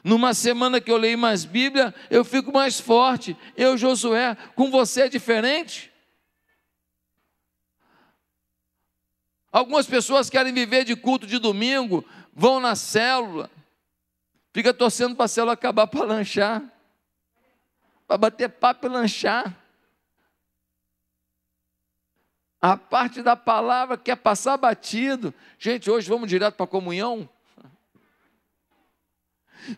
Numa 0.04 0.34
semana 0.34 0.82
que 0.82 0.92
eu 0.92 0.98
leio 0.98 1.18
mais 1.18 1.46
Bíblia, 1.46 1.94
eu 2.10 2.26
fico 2.26 2.52
mais 2.52 2.80
forte. 2.80 3.38
Eu, 3.56 3.78
Josué, 3.78 4.36
com 4.56 4.72
você 4.72 5.02
é 5.02 5.10
diferente? 5.10 5.92
Algumas 9.52 9.86
pessoas 9.86 10.30
querem 10.30 10.54
viver 10.54 10.86
de 10.86 10.96
culto 10.96 11.28
de 11.28 11.38
domingo, 11.38 12.06
vão 12.34 12.60
na 12.60 12.76
célula, 12.76 13.52
fica 14.54 14.74
torcendo 14.74 15.16
para 15.16 15.26
a 15.26 15.28
célula 15.28 15.54
acabar 15.54 15.88
para 15.88 16.06
lanchar, 16.06 16.64
para 18.08 18.18
bater 18.18 18.50
papo 18.50 18.88
e 18.88 18.90
lanchar. 18.90 19.61
A 22.62 22.78
parte 22.78 23.24
da 23.24 23.36
palavra 23.36 23.98
quer 23.98 24.18
passar 24.18 24.56
batido. 24.56 25.34
Gente, 25.58 25.90
hoje 25.90 26.08
vamos 26.08 26.30
direto 26.30 26.54
para 26.54 26.66
a 26.66 26.68
comunhão? 26.68 27.28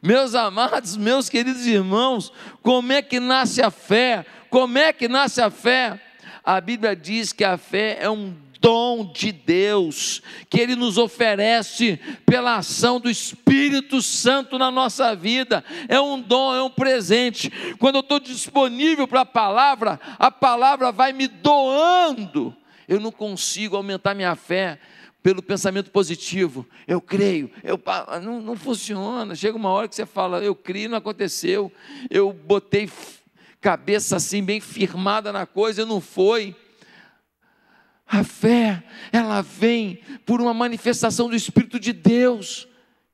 Meus 0.02 0.36
amados, 0.36 0.98
meus 0.98 1.30
queridos 1.30 1.66
irmãos, 1.66 2.32
como 2.62 2.92
é 2.92 3.02
que 3.02 3.22
nasce 3.22 3.62
a 3.62 3.72
fé? 3.72 4.26
Como 4.50 4.78
é 4.78 4.92
que 4.92 5.08
nasce 5.08 5.42
a 5.42 5.50
fé? 5.50 5.98
A 6.44 6.60
Bíblia 6.60 6.94
diz 6.94 7.32
que 7.32 7.46
a 7.46 7.58
fé 7.58 7.98
é 8.02 8.10
um 8.10 8.36
dom 8.60 9.12
de 9.14 9.32
Deus, 9.32 10.22
que 10.50 10.60
Ele 10.60 10.76
nos 10.76 10.98
oferece 10.98 11.98
pela 12.26 12.58
ação 12.58 13.00
do 13.00 13.10
Espírito 13.10 14.02
Santo 14.02 14.58
na 14.58 14.70
nossa 14.70 15.16
vida. 15.16 15.64
É 15.88 16.02
um 16.02 16.20
dom, 16.22 16.54
é 16.54 16.62
um 16.62 16.70
presente. 16.70 17.50
Quando 17.80 17.96
eu 17.96 18.02
estou 18.02 18.20
disponível 18.20 19.08
para 19.08 19.22
a 19.22 19.26
palavra, 19.26 20.00
a 20.20 20.30
palavra 20.30 20.92
vai 20.92 21.14
me 21.14 21.28
doando 21.28 22.56
eu 22.88 23.00
não 23.00 23.12
consigo 23.12 23.76
aumentar 23.76 24.14
minha 24.14 24.36
fé 24.36 24.80
pelo 25.24 25.42
pensamento 25.42 25.90
positivo. 25.90 26.68
Eu 26.86 27.00
creio, 27.00 27.50
eu 27.64 27.82
não, 28.22 28.42
não 28.42 28.58
funciona. 28.58 29.34
Chega 29.34 29.58
uma 29.58 29.70
hora 29.70 29.88
que 29.88 29.96
você 29.96 30.06
fala, 30.06 30.44
eu 30.44 30.54
creio, 30.54 30.90
não 30.90 30.98
aconteceu. 30.98 31.72
Eu 32.10 32.34
botei 32.34 32.90
cabeça 33.62 34.18
assim 34.18 34.44
bem 34.44 34.60
firmada 34.60 35.32
na 35.32 35.46
coisa, 35.46 35.86
não 35.86 36.02
foi. 36.02 36.54
A 38.06 38.24
fé, 38.24 38.84
ela 39.12 39.42
vem 39.42 40.02
por 40.26 40.42
uma 40.42 40.54
manifestação 40.54 41.30
do 41.30 41.36
Espírito 41.36 41.80
de 41.80 41.94
Deus. 41.94 42.68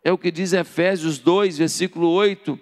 É 0.03 0.11
o 0.11 0.17
que 0.17 0.31
diz 0.31 0.51
Efésios 0.51 1.19
2, 1.19 1.59
versículo 1.59 2.09
8. 2.09 2.59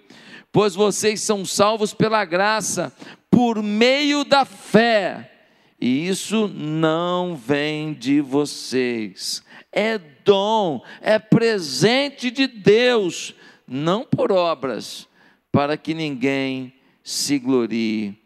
Pois 0.51 0.75
vocês 0.75 1.21
são 1.21 1.45
salvos 1.45 1.93
pela 1.93 2.25
graça, 2.25 2.93
por 3.31 3.63
meio 3.63 4.25
da 4.25 4.43
fé 4.43 5.36
e 5.79 6.07
isso 6.07 6.47
não 6.47 7.35
vem 7.35 7.93
de 7.93 8.19
vocês, 8.19 9.43
é 9.71 9.97
dom, 9.97 10.81
é 11.01 11.19
presente 11.19 12.31
de 12.31 12.47
Deus, 12.47 13.35
não 13.67 14.03
por 14.03 14.31
obras, 14.31 15.07
para 15.51 15.77
que 15.77 15.93
ninguém 15.93 16.73
se 17.03 17.37
glorie. 17.37 18.17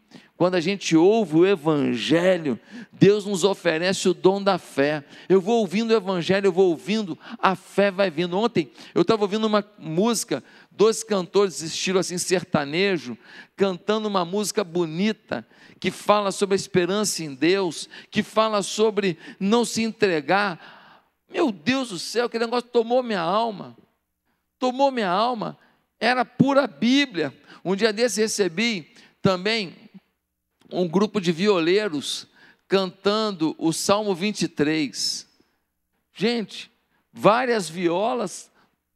Quando 0.42 0.56
a 0.56 0.60
gente 0.60 0.96
ouve 0.96 1.36
o 1.36 1.46
Evangelho, 1.46 2.58
Deus 2.90 3.24
nos 3.24 3.44
oferece 3.44 4.08
o 4.08 4.14
dom 4.14 4.42
da 4.42 4.58
fé. 4.58 5.04
Eu 5.28 5.40
vou 5.40 5.60
ouvindo 5.60 5.92
o 5.92 5.96
Evangelho, 5.96 6.46
eu 6.46 6.52
vou 6.52 6.70
ouvindo, 6.70 7.16
a 7.38 7.54
fé 7.54 7.92
vai 7.92 8.10
vindo. 8.10 8.36
Ontem 8.36 8.68
eu 8.92 9.02
estava 9.02 9.22
ouvindo 9.22 9.46
uma 9.46 9.64
música, 9.78 10.42
dois 10.76 11.02
cantores, 11.02 11.60
estilo 11.60 11.98
assim 11.98 12.18
sertanejo, 12.18 13.16
cantando 13.56 14.08
uma 14.08 14.24
música 14.24 14.64
bonita 14.64 15.46
que 15.78 15.90
fala 15.90 16.30
sobre 16.30 16.54
a 16.54 16.56
esperança 16.56 17.24
em 17.24 17.34
Deus, 17.34 17.88
que 18.10 18.22
fala 18.22 18.62
sobre 18.62 19.18
não 19.38 19.64
se 19.64 19.82
entregar. 19.82 21.04
Meu 21.28 21.50
Deus 21.50 21.88
do 21.88 21.98
céu, 21.98 22.26
aquele 22.26 22.44
negócio 22.44 22.68
tomou 22.70 23.02
minha 23.02 23.20
alma. 23.20 23.76
Tomou 24.58 24.90
minha 24.90 25.10
alma. 25.10 25.58
Era 25.98 26.24
pura 26.24 26.66
Bíblia. 26.66 27.36
Um 27.64 27.74
dia 27.74 27.92
desse 27.92 28.20
recebi 28.20 28.94
também 29.20 29.74
um 30.70 30.88
grupo 30.88 31.20
de 31.20 31.32
violeiros 31.32 32.26
cantando 32.68 33.54
o 33.58 33.72
Salmo 33.72 34.14
23. 34.14 35.28
Gente, 36.14 36.70
várias 37.12 37.68
violas 37.68 38.51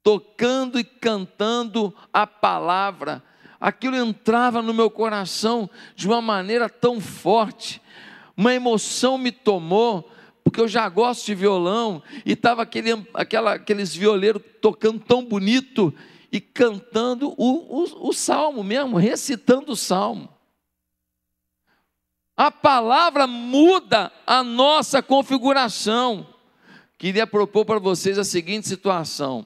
tocando 0.06 0.78
e 0.78 0.84
cantando 0.84 1.92
a 2.12 2.28
palavra 2.28 3.25
aquilo 3.60 3.96
entrava 3.96 4.62
no 4.62 4.72
meu 4.72 4.88
coração 4.88 5.68
de 5.96 6.06
uma 6.06 6.22
maneira 6.22 6.68
tão 6.68 7.00
forte, 7.00 7.82
uma 8.36 8.54
emoção 8.54 9.18
me 9.18 9.32
tomou, 9.32 10.08
porque 10.44 10.60
eu 10.60 10.68
já 10.68 10.88
gosto 10.88 11.26
de 11.26 11.34
violão, 11.34 12.00
e 12.25 12.34
estava 12.34 12.62
aquele, 12.62 13.04
aquela, 13.12 13.54
aqueles 13.54 13.92
violeiros 13.92 14.40
tocando 14.62 15.00
tão 15.00 15.25
bonito 15.25 15.92
e 16.30 16.40
cantando 16.40 17.34
o, 17.36 17.82
o, 17.82 18.08
o 18.08 18.12
salmo 18.12 18.62
mesmo, 18.62 18.98
recitando 18.98 19.72
o 19.72 19.76
salmo. 19.76 20.28
A 22.36 22.52
palavra 22.52 23.26
muda 23.26 24.12
a 24.25 24.44
nossa 24.44 25.02
configuração. 25.02 26.25
Queria 26.96 27.26
propor 27.26 27.64
para 27.64 27.80
vocês 27.80 28.20
a 28.20 28.25
seguinte 28.25 28.68
situação: 28.68 29.44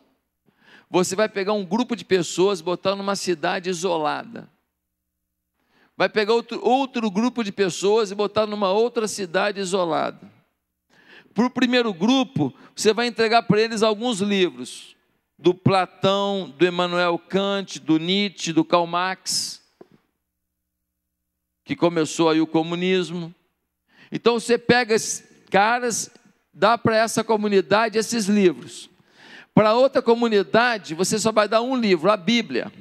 você 0.90 1.14
vai 1.14 1.28
pegar 1.28 1.52
um 1.52 1.64
grupo 1.64 1.94
de 1.94 2.04
pessoas, 2.04 2.60
botar 2.60 2.96
numa 2.96 3.14
cidade 3.14 3.70
isolada. 3.70 4.50
Vai 5.96 6.08
pegar 6.08 6.34
outro, 6.34 6.60
outro 6.66 7.08
grupo 7.08 7.44
de 7.44 7.52
pessoas 7.52 8.10
e 8.10 8.14
botar 8.14 8.44
numa 8.46 8.70
outra 8.72 9.06
cidade 9.06 9.60
isolada. 9.60 10.20
Para 11.32 11.46
o 11.46 11.50
primeiro 11.50 11.94
grupo, 11.94 12.52
você 12.74 12.92
vai 12.92 13.06
entregar 13.06 13.44
para 13.44 13.60
eles 13.60 13.84
alguns 13.84 14.20
livros, 14.20 14.96
do 15.38 15.54
Platão, 15.54 16.52
do 16.58 16.66
Emmanuel 16.66 17.18
Kant, 17.18 17.78
do 17.78 17.96
Nietzsche, 17.96 18.52
do 18.52 18.64
Karl 18.64 18.86
Marx, 18.86 19.62
que 21.64 21.76
começou 21.76 22.28
aí 22.28 22.40
o 22.40 22.46
comunismo. 22.48 23.32
Então 24.10 24.40
você 24.40 24.58
pega 24.58 24.92
esses 24.92 25.24
caras, 25.48 26.10
dá 26.52 26.76
para 26.76 26.96
essa 26.96 27.22
comunidade 27.22 27.96
esses 27.96 28.26
livros. 28.26 28.89
Para 29.60 29.74
outra 29.74 30.00
comunidade, 30.00 30.94
você 30.94 31.18
só 31.18 31.30
vai 31.30 31.46
dar 31.46 31.60
um 31.60 31.76
livro, 31.76 32.10
a 32.10 32.16
Bíblia. 32.16 32.72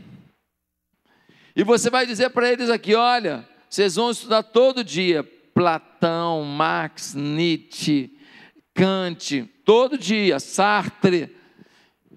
E 1.54 1.62
você 1.62 1.90
vai 1.90 2.06
dizer 2.06 2.30
para 2.30 2.50
eles 2.50 2.70
aqui: 2.70 2.96
olha, 2.96 3.46
vocês 3.70 3.96
vão 3.96 4.10
estudar 4.12 4.44
todo 4.44 4.82
dia 4.82 5.22
Platão, 5.54 6.42
Marx, 6.46 7.14
Nietzsche, 7.14 8.18
Kant, 8.74 9.44
todo 9.66 9.98
dia, 9.98 10.40
Sartre. 10.40 11.36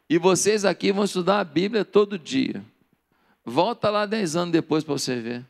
E 0.08 0.16
vocês 0.16 0.64
aqui 0.64 0.92
vão 0.92 1.06
estudar 1.06 1.40
a 1.40 1.44
Bíblia 1.44 1.84
todo 1.84 2.16
dia. 2.16 2.64
Volta 3.44 3.90
lá 3.90 4.06
dez 4.06 4.36
anos 4.36 4.52
depois 4.52 4.84
para 4.84 4.92
você 4.92 5.18
ver. 5.18 5.44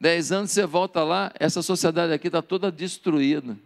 Dez 0.00 0.32
anos 0.32 0.50
você 0.50 0.66
volta 0.66 1.04
lá, 1.04 1.32
essa 1.38 1.62
sociedade 1.62 2.12
aqui 2.12 2.26
está 2.26 2.42
toda 2.42 2.72
destruída. 2.72 3.56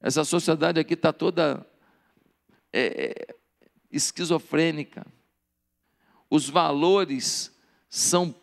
Essa 0.00 0.24
sociedade 0.24 0.80
aqui 0.80 0.94
está 0.94 1.12
toda 1.12 1.66
é, 2.72 3.04
é, 3.30 3.36
esquizofrênica. 3.90 5.06
Os 6.30 6.48
valores 6.48 7.54
são, 7.88 8.34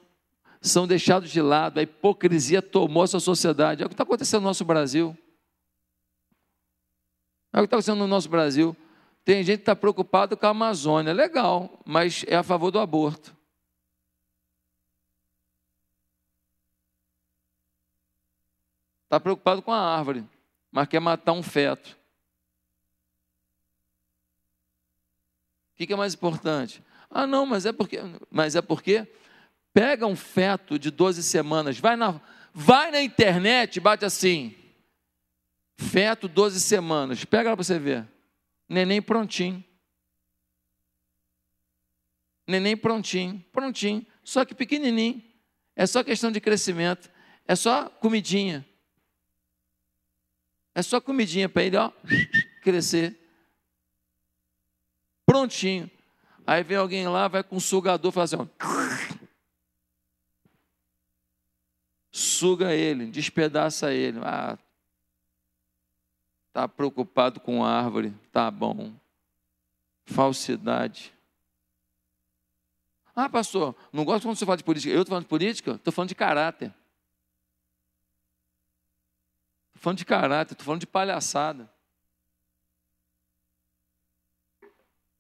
são 0.62 0.86
deixados 0.86 1.32
de 1.32 1.42
lado, 1.42 1.80
a 1.80 1.84
hipocrisia 1.84 2.62
tomou 2.62 3.04
essa 3.04 3.20
sociedade. 3.20 3.82
É 3.82 3.86
o 3.86 3.90
que 3.90 3.96
está 3.96 4.04
acontecendo 4.04 4.42
no 4.42 4.48
nosso 4.48 4.64
Brasil. 4.64 5.18
É 7.52 7.58
o 7.58 7.62
que 7.62 7.66
está 7.66 7.78
acontecendo 7.78 8.00
no 8.00 8.08
nosso 8.08 8.30
Brasil. 8.30 8.78
Tem 9.26 9.44
gente 9.44 9.58
que 9.58 9.64
está 9.64 9.76
preocupado 9.76 10.38
com 10.38 10.46
a 10.46 10.50
Amazônia, 10.50 11.12
legal, 11.12 11.82
mas 11.86 12.24
é 12.28 12.36
a 12.36 12.44
favor 12.44 12.70
do 12.70 12.80
aborto. 12.80 13.36
Está 19.06 19.20
preocupado 19.20 19.62
com 19.62 19.72
a 19.72 19.80
árvore 19.80 20.24
mas 20.72 20.88
quer 20.88 21.00
matar 21.00 21.34
um 21.34 21.44
feto. 21.44 21.98
O 25.74 25.86
que 25.86 25.94
é 25.94 25.96
mais 25.96 26.14
importante? 26.14 26.84
Ah, 27.10 27.28
não, 27.28 27.46
mas 27.46 27.66
é 27.66 27.72
porque, 27.72 28.00
mas 28.30 28.56
é 28.56 28.62
porque 28.62 29.08
pega 29.74 30.08
um 30.08 30.16
feto 30.16 30.80
de 30.80 30.90
12 30.90 31.22
semanas, 31.24 31.80
vai 31.80 31.96
na, 31.96 32.20
vai 32.54 32.90
na 32.90 33.02
internet, 33.02 33.80
bate 33.80 34.04
assim, 34.04 34.56
feto 35.78 36.28
12 36.28 36.60
semanas, 36.60 37.24
pega 37.24 37.52
lá 37.52 37.56
para 37.56 37.64
você 37.64 37.78
ver, 37.78 38.08
neném 38.68 39.02
prontinho, 39.02 39.64
neném 42.48 42.76
prontinho, 42.76 43.46
prontinho, 43.52 44.06
só 44.24 44.44
que 44.44 44.56
pequenininho, 44.56 45.24
é 45.76 45.86
só 45.86 46.04
questão 46.04 46.32
de 46.32 46.42
crescimento, 46.42 47.10
é 47.48 47.56
só 47.56 47.88
comidinha. 47.88 48.68
É 50.78 50.84
só 50.84 51.02
comidinha 51.02 51.50
para 51.50 51.64
ele, 51.64 51.76
ó, 51.76 51.92
crescer. 52.62 53.20
Prontinho. 55.26 55.90
Aí 56.46 56.62
vem 56.62 56.78
alguém 56.78 57.08
lá, 57.08 57.28
vai 57.28 57.44
com 57.44 57.56
um 57.56 57.60
sugador, 57.60 58.12
faz 58.12 58.32
assim, 58.32 58.44
ó. 58.44 58.48
Suga 62.12 62.76
ele, 62.76 63.08
despedaça 63.08 63.92
ele. 63.92 64.20
Ah, 64.22 64.56
tá 66.54 66.68
preocupado 66.68 67.40
com 67.40 67.66
a 67.66 67.72
árvore, 67.72 68.14
tá 68.32 68.52
bom. 68.52 68.94
Falsidade. 70.06 71.12
Ah, 73.16 73.28
pastor, 73.28 73.76
não 73.92 74.06
gosto 74.06 74.28
quando 74.28 74.38
você 74.38 74.46
fala 74.46 74.58
de 74.58 74.64
política. 74.64 74.94
Eu 74.94 75.02
estou 75.02 75.10
falando 75.10 75.24
de 75.24 75.30
política? 75.30 75.72
Estou 75.72 75.92
falando 75.92 76.10
de 76.10 76.16
caráter. 76.16 76.72
Estou 79.78 79.84
falando 79.84 79.98
de 80.00 80.06
caráter, 80.06 80.54
estou 80.54 80.66
falando 80.66 80.80
de 80.80 80.88
palhaçada. 80.88 81.72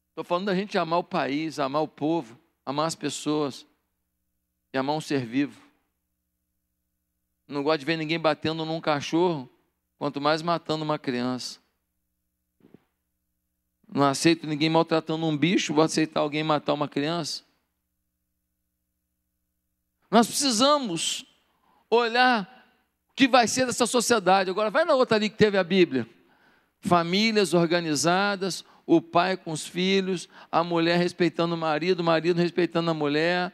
Estou 0.09 0.23
falando 0.23 0.47
da 0.47 0.55
gente 0.55 0.75
amar 0.79 0.97
o 0.97 1.03
país, 1.03 1.59
amar 1.59 1.83
o 1.83 1.87
povo, 1.87 2.39
amar 2.65 2.87
as 2.87 2.95
pessoas 2.95 3.67
e 4.73 4.77
amar 4.77 4.95
um 4.95 5.01
ser 5.01 5.23
vivo. 5.27 5.61
Não 7.47 7.61
gosto 7.61 7.81
de 7.81 7.85
ver 7.85 7.97
ninguém 7.97 8.19
batendo 8.19 8.65
num 8.65 8.81
cachorro, 8.81 9.47
quanto 9.99 10.19
mais 10.19 10.41
matando 10.41 10.83
uma 10.83 10.97
criança. 10.97 11.59
Não 13.87 14.05
aceito 14.05 14.47
ninguém 14.47 14.71
maltratando 14.71 15.23
um 15.23 15.37
bicho, 15.37 15.71
vou 15.71 15.83
aceitar 15.83 16.21
alguém 16.21 16.43
matar 16.43 16.73
uma 16.73 16.89
criança. 16.89 17.43
Nós 20.09 20.25
precisamos 20.25 21.23
olhar 21.91 22.56
que 23.17 23.27
vai 23.27 23.47
ser 23.47 23.65
dessa 23.65 23.87
sociedade. 23.87 24.51
Agora, 24.51 24.69
vai 24.69 24.85
na 24.85 24.93
outra 24.93 25.17
ali 25.17 25.27
que 25.27 25.35
teve 25.35 25.57
a 25.57 25.63
Bíblia. 25.63 26.07
Famílias 26.79 27.55
organizadas, 27.55 28.63
o 28.85 29.01
pai 29.01 29.35
com 29.35 29.51
os 29.51 29.65
filhos, 29.65 30.29
a 30.51 30.63
mulher 30.63 30.99
respeitando 30.99 31.55
o 31.55 31.57
marido, 31.57 32.01
o 32.01 32.03
marido 32.03 32.37
respeitando 32.37 32.91
a 32.91 32.93
mulher, 32.93 33.51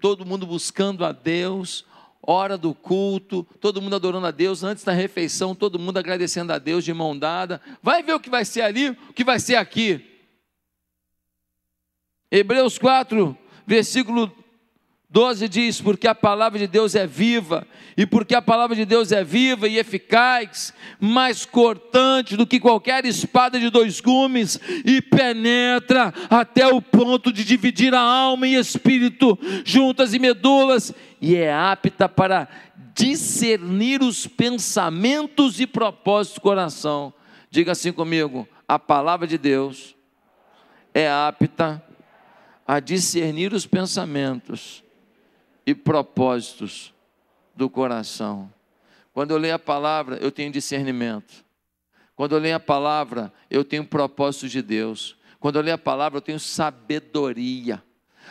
todo 0.00 0.26
mundo 0.26 0.44
buscando 0.44 1.04
a 1.04 1.12
Deus, 1.12 1.86
hora 2.20 2.58
do 2.58 2.74
culto, 2.74 3.46
todo 3.60 3.80
mundo 3.80 3.94
adorando 3.94 4.26
a 4.26 4.32
Deus, 4.32 4.64
antes 4.64 4.82
da 4.82 4.92
refeição, 4.92 5.54
todo 5.54 5.78
mundo 5.78 5.98
agradecendo 5.98 6.52
a 6.52 6.58
Deus 6.58 6.84
de 6.84 6.92
mão 6.92 7.16
dada. 7.16 7.60
Vai 7.80 8.02
ver 8.02 8.14
o 8.14 8.20
que 8.20 8.28
vai 8.28 8.44
ser 8.44 8.62
ali, 8.62 8.90
o 8.90 9.12
que 9.12 9.22
vai 9.22 9.38
ser 9.38 9.54
aqui. 9.54 10.04
Hebreus 12.32 12.78
4, 12.78 13.38
versículo 13.64 14.32
12 15.10 15.48
diz: 15.48 15.80
Porque 15.80 16.06
a 16.06 16.14
palavra 16.14 16.58
de 16.58 16.66
Deus 16.66 16.94
é 16.94 17.06
viva, 17.06 17.66
e 17.96 18.04
porque 18.04 18.34
a 18.34 18.42
palavra 18.42 18.76
de 18.76 18.84
Deus 18.84 19.10
é 19.10 19.24
viva 19.24 19.66
e 19.66 19.78
eficaz, 19.78 20.74
mais 21.00 21.46
cortante 21.46 22.36
do 22.36 22.46
que 22.46 22.60
qualquer 22.60 23.06
espada 23.06 23.58
de 23.58 23.70
dois 23.70 24.00
gumes, 24.00 24.60
e 24.84 25.00
penetra 25.00 26.12
até 26.28 26.68
o 26.68 26.82
ponto 26.82 27.32
de 27.32 27.42
dividir 27.42 27.94
a 27.94 28.00
alma 28.00 28.46
e 28.46 28.54
espírito, 28.54 29.38
juntas 29.64 30.12
e 30.12 30.18
medulas, 30.18 30.92
e 31.20 31.34
é 31.34 31.52
apta 31.54 32.06
para 32.06 32.46
discernir 32.94 34.02
os 34.02 34.26
pensamentos 34.26 35.58
e 35.58 35.66
propósitos 35.66 36.38
do 36.38 36.42
coração. 36.42 37.14
Diga 37.50 37.72
assim 37.72 37.92
comigo: 37.92 38.46
a 38.66 38.78
palavra 38.78 39.26
de 39.26 39.38
Deus 39.38 39.96
é 40.92 41.08
apta 41.08 41.82
a 42.66 42.78
discernir 42.78 43.54
os 43.54 43.64
pensamentos 43.64 44.86
e 45.68 45.74
propósitos 45.74 46.94
do 47.54 47.68
coração. 47.68 48.50
Quando 49.12 49.32
eu 49.32 49.36
leio 49.36 49.54
a 49.54 49.58
palavra, 49.58 50.16
eu 50.16 50.32
tenho 50.32 50.50
discernimento. 50.50 51.44
Quando 52.16 52.34
eu 52.34 52.38
leio 52.38 52.56
a 52.56 52.60
palavra, 52.60 53.30
eu 53.50 53.62
tenho 53.62 53.84
propósitos 53.84 54.50
de 54.50 54.62
Deus. 54.62 55.14
Quando 55.38 55.56
eu 55.56 55.62
leio 55.62 55.74
a 55.74 55.78
palavra, 55.78 56.16
eu 56.16 56.22
tenho 56.22 56.40
sabedoria. 56.40 57.82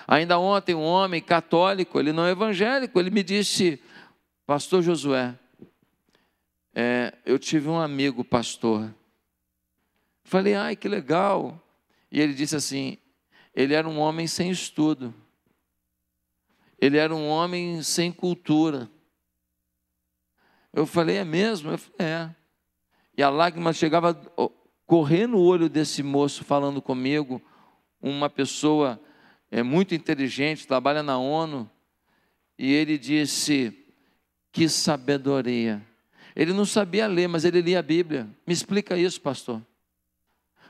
Ainda 0.08 0.40
ontem, 0.40 0.74
um 0.74 0.82
homem 0.82 1.22
católico, 1.22 2.00
ele 2.00 2.12
não 2.12 2.26
é 2.26 2.32
evangélico, 2.32 3.00
ele 3.00 3.12
me 3.12 3.22
disse, 3.22 3.80
Pastor 4.44 4.82
Josué, 4.82 5.38
é, 6.74 7.14
eu 7.24 7.38
tive 7.38 7.70
um 7.70 7.80
amigo 7.80 8.24
pastor. 8.24 8.92
Falei, 10.24 10.56
ai, 10.56 10.76
que 10.76 10.88
legal. 10.88 11.62
E 12.12 12.20
ele 12.20 12.34
disse 12.34 12.56
assim: 12.56 12.98
ele 13.54 13.76
era 13.76 13.88
um 13.88 14.00
homem 14.00 14.26
sem 14.26 14.50
estudo. 14.50 15.14
Ele 16.80 16.98
era 16.98 17.14
um 17.14 17.28
homem 17.28 17.82
sem 17.82 18.12
cultura. 18.12 18.90
Eu 20.74 20.86
falei, 20.86 21.18
é 21.18 21.26
mesmo? 21.26 21.72
Eu 21.72 21.78
falei, 21.78 21.96
é. 22.00 22.36
E 23.18 23.24
a 23.24 23.30
lágrima 23.30 23.74
chegava 23.74 24.12
a 24.12 24.50
correr 24.86 25.28
no 25.28 25.40
olho 25.40 25.68
desse 25.68 26.04
moço 26.04 26.44
falando 26.44 26.82
comigo, 26.82 27.42
uma 28.02 28.30
pessoa 28.30 29.00
é 29.50 29.64
muito 29.64 29.96
inteligente, 29.96 30.68
trabalha 30.68 31.02
na 31.02 31.18
ONU, 31.18 31.70
e 32.58 32.72
ele 32.72 32.98
disse: 32.98 33.86
Que 34.52 34.70
sabedoria. 34.70 35.86
Ele 36.36 36.54
não 36.54 36.66
sabia 36.66 37.08
ler, 37.08 37.28
mas 37.28 37.46
ele 37.46 37.62
lia 37.62 37.80
a 37.80 37.84
Bíblia. 37.84 38.30
Me 38.46 38.54
explica 38.54 38.96
isso, 38.96 39.20
pastor. 39.20 39.62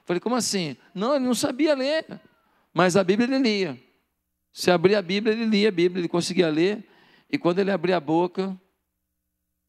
Falei, 0.05 0.21
como 0.21 0.35
assim? 0.35 0.77
Não, 0.93 1.15
ele 1.15 1.25
não 1.25 1.35
sabia 1.35 1.75
ler, 1.75 2.05
mas 2.73 2.95
a 2.95 3.03
Bíblia 3.03 3.27
ele 3.27 3.39
lia. 3.39 3.86
Se 4.51 4.71
abria 4.71 4.99
a 4.99 5.01
Bíblia, 5.01 5.33
ele 5.33 5.45
lia 5.45 5.69
a 5.69 5.71
Bíblia, 5.71 6.01
ele 6.01 6.07
conseguia 6.07 6.49
ler. 6.49 6.87
E 7.29 7.37
quando 7.37 7.59
ele 7.59 7.71
abria 7.71 7.97
a 7.97 7.99
boca, 7.99 8.59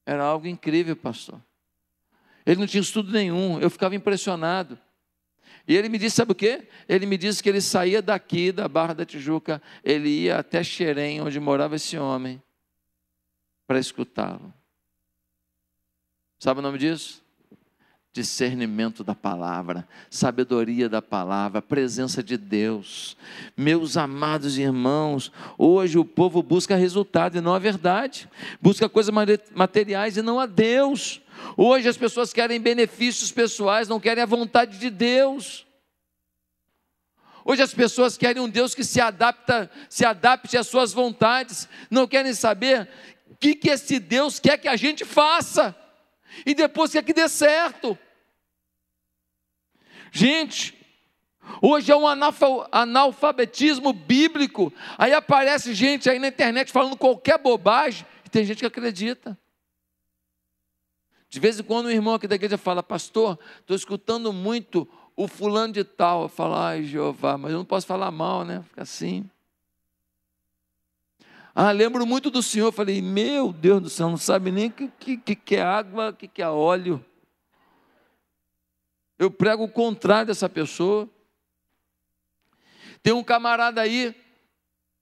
era 0.07 0.25
algo 0.25 0.47
incrível, 0.47 0.97
pastor. 0.97 1.41
Ele 2.47 2.61
não 2.61 2.67
tinha 2.67 2.81
estudo 2.81 3.13
nenhum, 3.13 3.61
eu 3.61 3.69
ficava 3.69 3.95
impressionado. 3.95 4.79
E 5.67 5.77
ele 5.77 5.91
me 5.91 5.99
disse, 5.99 6.17
sabe 6.17 6.33
o 6.33 6.35
quê? 6.35 6.67
Ele 6.89 7.05
me 7.05 7.19
disse 7.19 7.43
que 7.43 7.49
ele 7.49 7.61
saía 7.61 8.01
daqui, 8.01 8.51
da 8.51 8.67
Barra 8.67 8.95
da 8.95 9.05
Tijuca, 9.05 9.61
ele 9.85 10.09
ia 10.09 10.39
até 10.39 10.65
Xerém, 10.65 11.21
onde 11.21 11.39
morava 11.39 11.77
esse 11.77 11.99
homem, 11.99 12.43
para 13.67 13.79
escutá-lo. 13.79 14.55
Sabe 16.39 16.61
o 16.61 16.63
nome 16.63 16.79
disso? 16.79 17.23
Discernimento 18.13 19.05
da 19.05 19.15
palavra, 19.15 19.87
sabedoria 20.11 20.89
da 20.89 21.01
palavra, 21.03 21.61
presença 21.61 22.23
de 22.23 22.37
Deus. 22.37 23.17
Meus 23.57 23.97
amados 23.97 24.59
irmãos, 24.59 25.31
hoje 25.57 25.99
o 25.99 26.05
povo 26.05 26.43
busca 26.43 26.75
resultado 26.75 27.37
e 27.37 27.41
não 27.41 27.55
a 27.55 27.59
verdade, 27.59 28.29
busca 28.61 28.89
coisas 28.89 29.15
materiais 29.55 30.17
e 30.17 30.23
não 30.23 30.41
a 30.41 30.47
Deus. 30.47 31.21
Hoje 31.57 31.89
as 31.89 31.97
pessoas 31.97 32.33
querem 32.33 32.61
benefícios 32.61 33.31
pessoais, 33.31 33.89
não 33.89 34.01
querem 34.01 34.23
a 34.23 34.27
vontade 34.27 34.79
de 34.79 34.91
Deus. 34.91 35.67
Hoje 37.45 37.63
as 37.63 37.73
pessoas 37.73 38.19
querem 38.19 38.43
um 38.43 38.49
Deus 38.49 38.75
que 38.75 38.85
se 38.85 39.01
adapta, 39.01 39.71
se 39.89 40.05
adapte 40.05 40.57
às 40.57 40.67
suas 40.67 40.93
vontades, 40.93 41.69
não 41.91 42.07
querem 42.07 42.35
saber 42.35 42.89
o 43.31 43.37
que, 43.37 43.55
que 43.55 43.71
esse 43.71 43.99
Deus 44.01 44.39
quer 44.39 44.59
que 44.59 44.69
a 44.69 44.77
gente 44.77 45.05
faça 45.05 45.75
e 46.45 46.55
depois 46.55 46.93
quer 46.93 47.03
que 47.03 47.13
dê 47.13 47.29
certo. 47.29 47.99
Gente, 50.11 50.77
hoje 51.61 51.93
é 51.93 51.97
um 51.97 52.07
analfabetismo 52.73 53.93
bíblico. 53.93 54.73
Aí 54.97 55.13
aparece 55.13 55.75
gente 55.75 56.09
aí 56.09 56.19
na 56.19 56.29
internet 56.29 56.73
falando 56.73 56.97
qualquer 56.97 57.39
bobagem 57.39 58.07
e 58.25 58.31
tem 58.31 58.45
gente 58.45 58.59
que 58.59 58.67
acredita. 58.67 59.39
De 61.29 61.39
vez 61.41 61.61
em 61.61 61.63
quando 61.63 61.87
um 61.87 61.91
irmão 61.91 62.15
aqui 62.15 62.27
da 62.27 62.37
igreja 62.37 62.57
fala, 62.57 62.83
pastor, 62.83 63.39
estou 63.61 63.77
escutando 63.77 64.33
muito 64.33 64.89
o 65.15 65.29
fulano 65.29 65.75
de 65.75 65.85
tal. 65.85 66.23
Eu 66.23 66.29
falo, 66.29 66.55
ai 66.55 66.85
Jeová, 66.85 67.37
mas 67.37 67.53
eu 67.53 67.59
não 67.59 67.65
posso 67.65 67.87
falar 67.87 68.11
mal, 68.11 68.45
né? 68.45 68.63
Fica 68.69 68.83
assim. 68.83 69.29
Ah, 71.61 71.73
lembro 71.73 72.07
muito 72.07 72.31
do 72.31 72.41
Senhor. 72.41 72.71
Falei, 72.71 73.03
meu 73.03 73.53
Deus 73.53 73.83
do 73.83 73.91
céu, 73.91 74.09
não 74.09 74.17
sabe 74.17 74.53
nem 74.53 74.69
o 74.69 74.71
que, 74.71 75.17
que, 75.17 75.35
que 75.35 75.57
é 75.57 75.61
água, 75.61 76.11
o 76.11 76.15
que, 76.15 76.29
que 76.29 76.41
é 76.41 76.49
óleo. 76.49 77.05
Eu 79.19 79.29
prego 79.29 79.65
o 79.65 79.69
contrário 79.69 80.29
dessa 80.29 80.49
pessoa. 80.49 81.11
Tem 83.03 83.13
um 83.13 83.25
camarada 83.25 83.81
aí, 83.81 84.15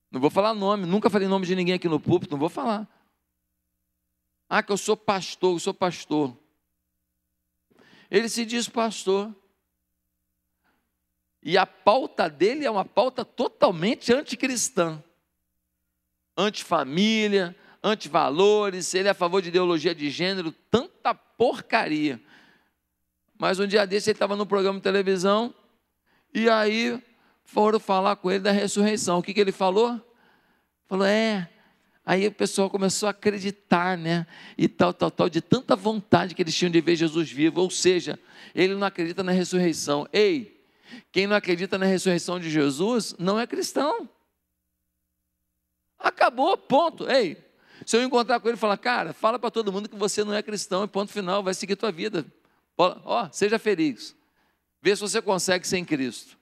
não 0.09 0.19
vou 0.19 0.31
falar 0.31 0.55
nome, 0.55 0.87
nunca 0.87 1.11
falei 1.11 1.27
nome 1.27 1.45
de 1.45 1.55
ninguém 1.55 1.75
aqui 1.75 1.87
no 1.87 1.99
púlpito, 1.99 2.31
não 2.31 2.39
vou 2.39 2.49
falar. 2.49 2.87
Ah, 4.49 4.63
que 4.63 4.71
eu 4.71 4.77
sou 4.77 4.97
pastor, 4.97 5.53
eu 5.53 5.59
sou 5.59 5.75
pastor. 5.75 6.35
Ele 8.09 8.27
se 8.27 8.43
diz 8.43 8.67
pastor. 8.67 9.31
E 11.43 11.55
a 11.55 11.67
pauta 11.67 12.27
dele 12.27 12.65
é 12.65 12.71
uma 12.71 12.83
pauta 12.83 13.23
totalmente 13.23 14.11
anticristã 14.11 15.03
antifamília, 16.37 17.55
antivalores, 17.83 18.93
ele 18.93 19.07
é 19.07 19.11
a 19.11 19.15
favor 19.15 19.41
de 19.41 19.49
ideologia 19.49 19.95
de 19.95 20.09
gênero, 20.09 20.51
tanta 20.69 21.13
porcaria. 21.13 22.21
Mas 23.37 23.59
um 23.59 23.67
dia 23.67 23.85
desse 23.85 24.09
ele 24.09 24.15
estava 24.15 24.35
no 24.35 24.45
programa 24.45 24.79
de 24.79 24.83
televisão 24.83 25.53
e 26.33 26.49
aí 26.49 27.01
foram 27.43 27.79
falar 27.79 28.15
com 28.17 28.29
ele 28.29 28.41
da 28.41 28.51
ressurreição. 28.51 29.19
O 29.19 29.23
que, 29.23 29.33
que 29.33 29.39
ele 29.39 29.51
falou? 29.51 30.01
Falou, 30.87 31.05
é. 31.05 31.49
Aí 32.05 32.25
o 32.27 32.31
pessoal 32.31 32.69
começou 32.69 33.07
a 33.07 33.09
acreditar, 33.09 33.97
né? 33.97 34.25
E 34.57 34.67
tal, 34.67 34.93
tal, 34.93 35.11
tal, 35.11 35.29
de 35.29 35.41
tanta 35.41 35.75
vontade 35.75 36.33
que 36.33 36.41
eles 36.41 36.55
tinham 36.55 36.71
de 36.71 36.79
ver 36.79 36.95
Jesus 36.95 37.29
vivo. 37.29 37.61
Ou 37.61 37.69
seja, 37.69 38.17
ele 38.55 38.75
não 38.75 38.87
acredita 38.87 39.23
na 39.23 39.33
ressurreição. 39.33 40.07
Ei, 40.13 40.63
quem 41.11 41.27
não 41.27 41.35
acredita 41.35 41.77
na 41.77 41.85
ressurreição 41.85 42.39
de 42.39 42.49
Jesus 42.49 43.13
não 43.19 43.39
é 43.39 43.45
cristão. 43.45 44.09
Acabou, 45.99 46.57
ponto. 46.57 47.09
Ei, 47.09 47.37
se 47.85 47.95
eu 47.97 48.03
encontrar 48.03 48.39
com 48.39 48.47
ele 48.47 48.57
e 48.57 48.59
falar, 48.59 48.77
cara, 48.77 49.13
fala 49.13 49.39
para 49.39 49.51
todo 49.51 49.71
mundo 49.71 49.89
que 49.89 49.95
você 49.95 50.23
não 50.23 50.33
é 50.33 50.41
cristão, 50.43 50.83
e 50.83 50.87
ponto 50.87 51.11
final, 51.11 51.43
vai 51.43 51.53
seguir 51.53 51.75
tua 51.75 51.91
vida. 51.91 52.25
Ó, 52.77 52.97
ó, 53.03 53.29
seja 53.31 53.57
feliz. 53.57 54.15
Vê 54.81 54.95
se 54.95 55.01
você 55.01 55.21
consegue 55.21 55.67
ser 55.67 55.77
em 55.77 55.85
Cristo. 55.85 56.37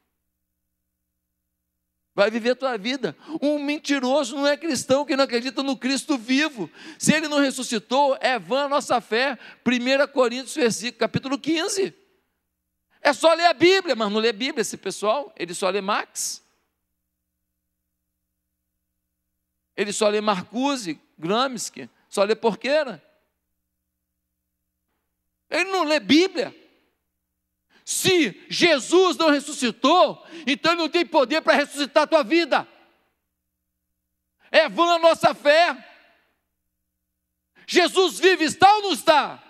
Vai 2.16 2.32
viver 2.32 2.52
a 2.52 2.56
tua 2.56 2.78
vida. 2.78 3.16
Um 3.42 3.60
mentiroso 3.60 4.38
não 4.38 4.48
é 4.48 4.56
cristão 4.56 5.04
que 5.04 5.18
não 5.18 5.26
acredita 5.26 5.62
no 5.62 5.76
Cristo 5.76 6.18
vivo. 6.18 6.72
Se 6.98 7.14
ele 7.14 7.28
não 7.28 7.40
ressuscitou, 7.40 8.18
é 8.22 8.40
vã 8.40 8.64
a 8.64 8.70
nossa 8.70 9.02
fé. 9.02 9.38
1 9.66 10.08
Coríntios, 10.14 10.56
versículo, 10.56 10.98
capítulo 10.98 11.38
15. 11.38 11.94
É 13.02 13.12
só 13.12 13.34
ler 13.34 13.46
a 13.48 13.54
Bíblia, 13.54 13.96
mas 13.96 14.12
não 14.12 14.20
lê 14.20 14.30
a 14.30 14.34
Bíblia 14.34 14.62
esse 14.62 14.78
pessoal, 14.78 15.34
ele 15.38 15.54
só 15.54 15.70
lê 15.70 15.82
Max. 15.82 16.42
Ele 19.76 19.92
só 19.92 20.08
lê 20.08 20.22
Marcuse, 20.22 21.00
Gramsci, 21.18 21.90
só 22.08 22.24
lê 22.24 22.36
Porqueira. 22.36 23.04
Ele 25.50 25.72
não 25.72 25.84
lê 25.84 26.00
Bíblia. 26.00 26.56
Se 27.84 28.46
Jesus 28.50 29.16
não 29.16 29.30
ressuscitou, 29.30 30.26
então 30.48 30.72
ele 30.72 30.82
não 30.82 30.90
tem 30.90 31.06
poder 31.06 31.42
para 31.42 31.54
ressuscitar 31.54 32.04
a 32.04 32.08
tua 32.08 32.24
vida. 32.24 32.68
É 34.52 34.68
vã 34.68 34.96
a 34.96 35.00
nossa 35.00 35.34
fé. 35.36 35.78
Jesus 37.68 38.20
vive, 38.20 38.46
está 38.46 38.74
ou 38.78 38.84
não 38.84 38.94
está? 38.94 39.44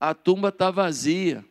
A 0.00 0.14
tumba 0.14 0.48
está 0.48 0.70
vazia. 0.70 1.44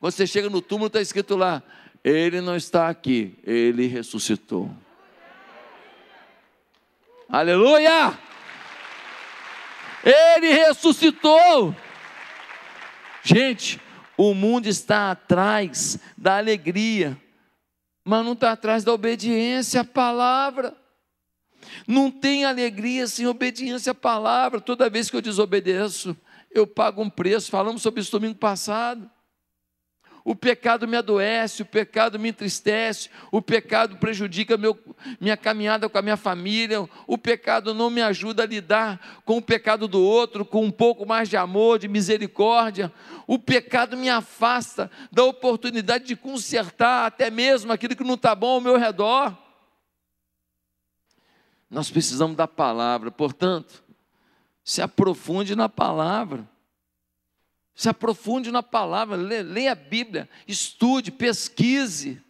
Você 0.00 0.26
chega 0.26 0.50
no 0.50 0.60
túmulo, 0.60 0.88
está 0.88 1.00
escrito 1.00 1.36
lá: 1.36 1.62
Ele 2.04 2.40
não 2.40 2.56
está 2.56 2.88
aqui, 2.88 3.36
ele 3.44 3.86
ressuscitou. 3.86 4.70
Aleluia! 7.28 8.18
Ele 10.04 10.52
ressuscitou. 10.52 11.74
Gente, 13.22 13.80
o 14.16 14.34
mundo 14.34 14.66
está 14.66 15.12
atrás 15.12 15.98
da 16.18 16.38
alegria, 16.38 17.16
mas 18.04 18.24
não 18.24 18.32
está 18.32 18.52
atrás 18.52 18.82
da 18.82 18.92
obediência 18.92 19.82
à 19.82 19.84
palavra. 19.84 20.76
Não 21.86 22.10
tem 22.10 22.44
alegria 22.44 23.06
sem 23.06 23.26
obediência 23.26 23.92
à 23.92 23.94
palavra. 23.94 24.60
Toda 24.60 24.90
vez 24.90 25.08
que 25.08 25.16
eu 25.16 25.22
desobedeço, 25.22 26.16
eu 26.50 26.66
pago 26.66 27.02
um 27.02 27.08
preço. 27.08 27.50
Falamos 27.50 27.82
sobre 27.82 28.00
isso 28.00 28.10
domingo 28.10 28.34
passado. 28.34 29.08
O 30.24 30.36
pecado 30.36 30.86
me 30.86 30.96
adoece, 30.96 31.62
o 31.62 31.66
pecado 31.66 32.18
me 32.18 32.28
entristece, 32.28 33.10
o 33.30 33.42
pecado 33.42 33.96
prejudica 33.96 34.56
meu, 34.56 34.78
minha 35.20 35.36
caminhada 35.36 35.88
com 35.88 35.98
a 35.98 36.02
minha 36.02 36.16
família, 36.16 36.88
o 37.06 37.18
pecado 37.18 37.74
não 37.74 37.90
me 37.90 38.00
ajuda 38.00 38.44
a 38.44 38.46
lidar 38.46 39.22
com 39.24 39.38
o 39.38 39.42
pecado 39.42 39.88
do 39.88 40.00
outro, 40.00 40.44
com 40.44 40.64
um 40.64 40.70
pouco 40.70 41.04
mais 41.04 41.28
de 41.28 41.36
amor, 41.36 41.78
de 41.78 41.88
misericórdia. 41.88 42.92
O 43.26 43.38
pecado 43.38 43.96
me 43.96 44.08
afasta 44.08 44.90
da 45.10 45.24
oportunidade 45.24 46.04
de 46.04 46.14
consertar 46.14 47.06
até 47.06 47.30
mesmo 47.30 47.72
aquilo 47.72 47.96
que 47.96 48.04
não 48.04 48.14
está 48.14 48.34
bom 48.34 48.54
ao 48.54 48.60
meu 48.60 48.78
redor. 48.78 49.36
Nós 51.68 51.90
precisamos 51.90 52.36
da 52.36 52.46
palavra, 52.46 53.10
portanto, 53.10 53.82
se 54.62 54.82
aprofunde 54.82 55.56
na 55.56 55.68
palavra. 55.68 56.51
Se 57.74 57.88
aprofunde 57.88 58.50
na 58.50 58.62
palavra, 58.62 59.16
leia 59.16 59.72
a 59.72 59.74
Bíblia, 59.74 60.28
estude, 60.46 61.10
pesquise, 61.10 62.22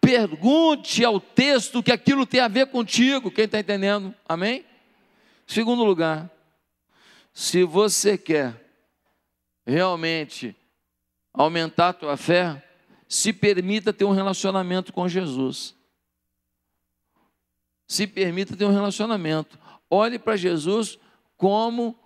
pergunte 0.00 1.04
ao 1.04 1.18
texto 1.18 1.82
que 1.82 1.90
aquilo 1.90 2.26
tem 2.26 2.40
a 2.40 2.48
ver 2.48 2.66
contigo. 2.66 3.30
Quem 3.30 3.46
está 3.46 3.58
entendendo? 3.58 4.14
Amém? 4.28 4.64
Segundo 5.46 5.82
lugar, 5.84 6.30
se 7.32 7.64
você 7.64 8.18
quer 8.18 8.54
realmente 9.66 10.54
aumentar 11.32 11.88
a 11.88 11.92
tua 11.92 12.16
fé, 12.16 12.62
se 13.08 13.32
permita 13.32 13.92
ter 13.92 14.04
um 14.04 14.12
relacionamento 14.12 14.92
com 14.92 15.08
Jesus. 15.08 15.74
Se 17.86 18.06
permita 18.06 18.56
ter 18.56 18.64
um 18.64 18.72
relacionamento. 18.72 19.58
Olhe 19.88 20.18
para 20.18 20.36
Jesus 20.36 20.98
como 21.36 21.96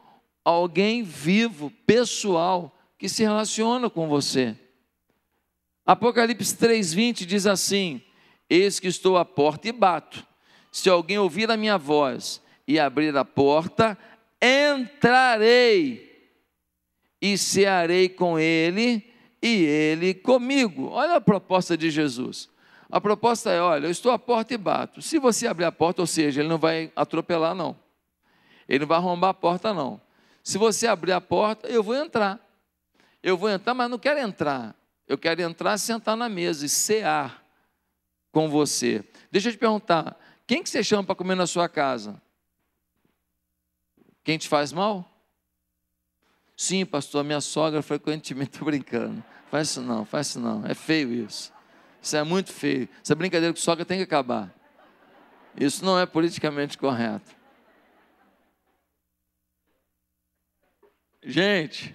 alguém 0.44 1.02
vivo, 1.02 1.70
pessoal, 1.86 2.76
que 2.98 3.08
se 3.08 3.22
relaciona 3.22 3.88
com 3.88 4.08
você. 4.08 4.56
Apocalipse 5.86 6.56
3:20 6.56 7.24
diz 7.24 7.46
assim: 7.46 8.02
Eis 8.48 8.78
que 8.78 8.88
estou 8.88 9.16
à 9.16 9.24
porta 9.24 9.68
e 9.68 9.72
bato. 9.72 10.26
Se 10.70 10.88
alguém 10.88 11.18
ouvir 11.18 11.50
a 11.50 11.56
minha 11.56 11.76
voz 11.76 12.40
e 12.66 12.78
abrir 12.78 13.16
a 13.16 13.24
porta, 13.24 13.98
entrarei 14.40 16.10
e 17.20 17.36
cearei 17.36 18.08
com 18.08 18.38
ele 18.38 19.04
e 19.42 19.64
ele 19.64 20.14
comigo. 20.14 20.88
Olha 20.90 21.16
a 21.16 21.20
proposta 21.20 21.76
de 21.76 21.90
Jesus. 21.90 22.48
A 22.90 23.00
proposta 23.00 23.50
é: 23.50 23.60
olha, 23.60 23.86
eu 23.86 23.90
estou 23.90 24.12
à 24.12 24.18
porta 24.18 24.54
e 24.54 24.58
bato. 24.58 25.00
Se 25.00 25.18
você 25.18 25.46
abrir 25.46 25.64
a 25.64 25.72
porta, 25.72 26.02
ou 26.02 26.06
seja, 26.06 26.40
ele 26.40 26.48
não 26.48 26.58
vai 26.58 26.92
atropelar, 26.94 27.54
não. 27.54 27.76
Ele 28.68 28.80
não 28.80 28.86
vai 28.86 28.98
arrombar 28.98 29.30
a 29.30 29.34
porta, 29.34 29.72
não. 29.74 30.00
Se 30.42 30.58
você 30.58 30.86
abrir 30.86 31.12
a 31.12 31.20
porta, 31.20 31.68
eu 31.68 31.82
vou 31.82 31.94
entrar. 31.94 32.40
Eu 33.22 33.36
vou 33.36 33.50
entrar, 33.50 33.74
mas 33.74 33.90
não 33.90 33.98
quero 33.98 34.18
entrar. 34.18 34.74
Eu 35.06 35.18
quero 35.18 35.42
entrar, 35.42 35.76
sentar 35.78 36.16
na 36.16 36.28
mesa 36.28 36.64
e 36.64 36.68
cear 36.68 37.44
com 38.32 38.48
você. 38.48 39.04
Deixa 39.30 39.48
eu 39.48 39.52
te 39.52 39.58
perguntar: 39.58 40.18
quem 40.46 40.62
que 40.62 40.70
você 40.70 40.82
chama 40.82 41.04
para 41.04 41.14
comer 41.14 41.34
na 41.34 41.46
sua 41.46 41.68
casa? 41.68 42.20
Quem 44.22 44.38
te 44.38 44.48
faz 44.48 44.72
mal? 44.72 45.06
Sim, 46.56 46.84
pastor, 46.84 47.24
minha 47.24 47.40
sogra 47.40 47.82
frequentemente 47.82 48.52
estou 48.54 48.66
brincando. 48.66 49.24
Faz 49.50 49.68
isso 49.68 49.80
não, 49.80 50.04
faz 50.04 50.28
isso 50.28 50.40
não. 50.40 50.64
É 50.64 50.74
feio 50.74 51.12
isso. 51.12 51.52
Isso 52.00 52.16
é 52.16 52.22
muito 52.22 52.52
feio. 52.52 52.88
Essa 53.02 53.14
brincadeira 53.14 53.52
com 53.52 53.60
sogra 53.60 53.84
tem 53.84 53.98
que 53.98 54.04
acabar. 54.04 54.54
Isso 55.56 55.84
não 55.84 55.98
é 55.98 56.06
politicamente 56.06 56.78
correto. 56.78 57.39
Gente, 61.22 61.94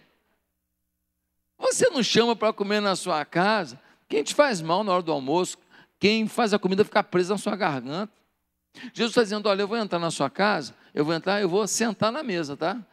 você 1.58 1.90
não 1.90 2.04
chama 2.04 2.36
para 2.36 2.54
comer 2.54 2.80
na 2.80 2.96
sua 2.96 3.26
casa 3.26 3.80
quem 4.08 4.24
te 4.24 4.36
faz 4.36 4.62
mal 4.62 4.84
na 4.84 4.94
hora 4.94 5.02
do 5.02 5.12
almoço, 5.12 5.58
quem 6.00 6.28
faz 6.28 6.54
a 6.54 6.60
comida 6.60 6.86
ficar 6.86 7.04
presa 7.04 7.34
na 7.34 7.38
sua 7.38 7.56
garganta. 7.56 8.14
Jesus 8.94 9.12
está 9.12 9.24
dizendo: 9.24 9.50
olha, 9.50 9.62
eu 9.62 9.68
vou 9.68 9.78
entrar 9.78 10.00
na 10.00 10.12
sua 10.12 10.30
casa, 10.30 10.76
eu 10.94 11.04
vou 11.04 11.14
entrar, 11.14 11.42
eu 11.42 11.50
vou 11.50 11.68
sentar 11.68 12.12
na 12.12 12.22
mesa, 12.22 12.56
tá? 12.56 12.86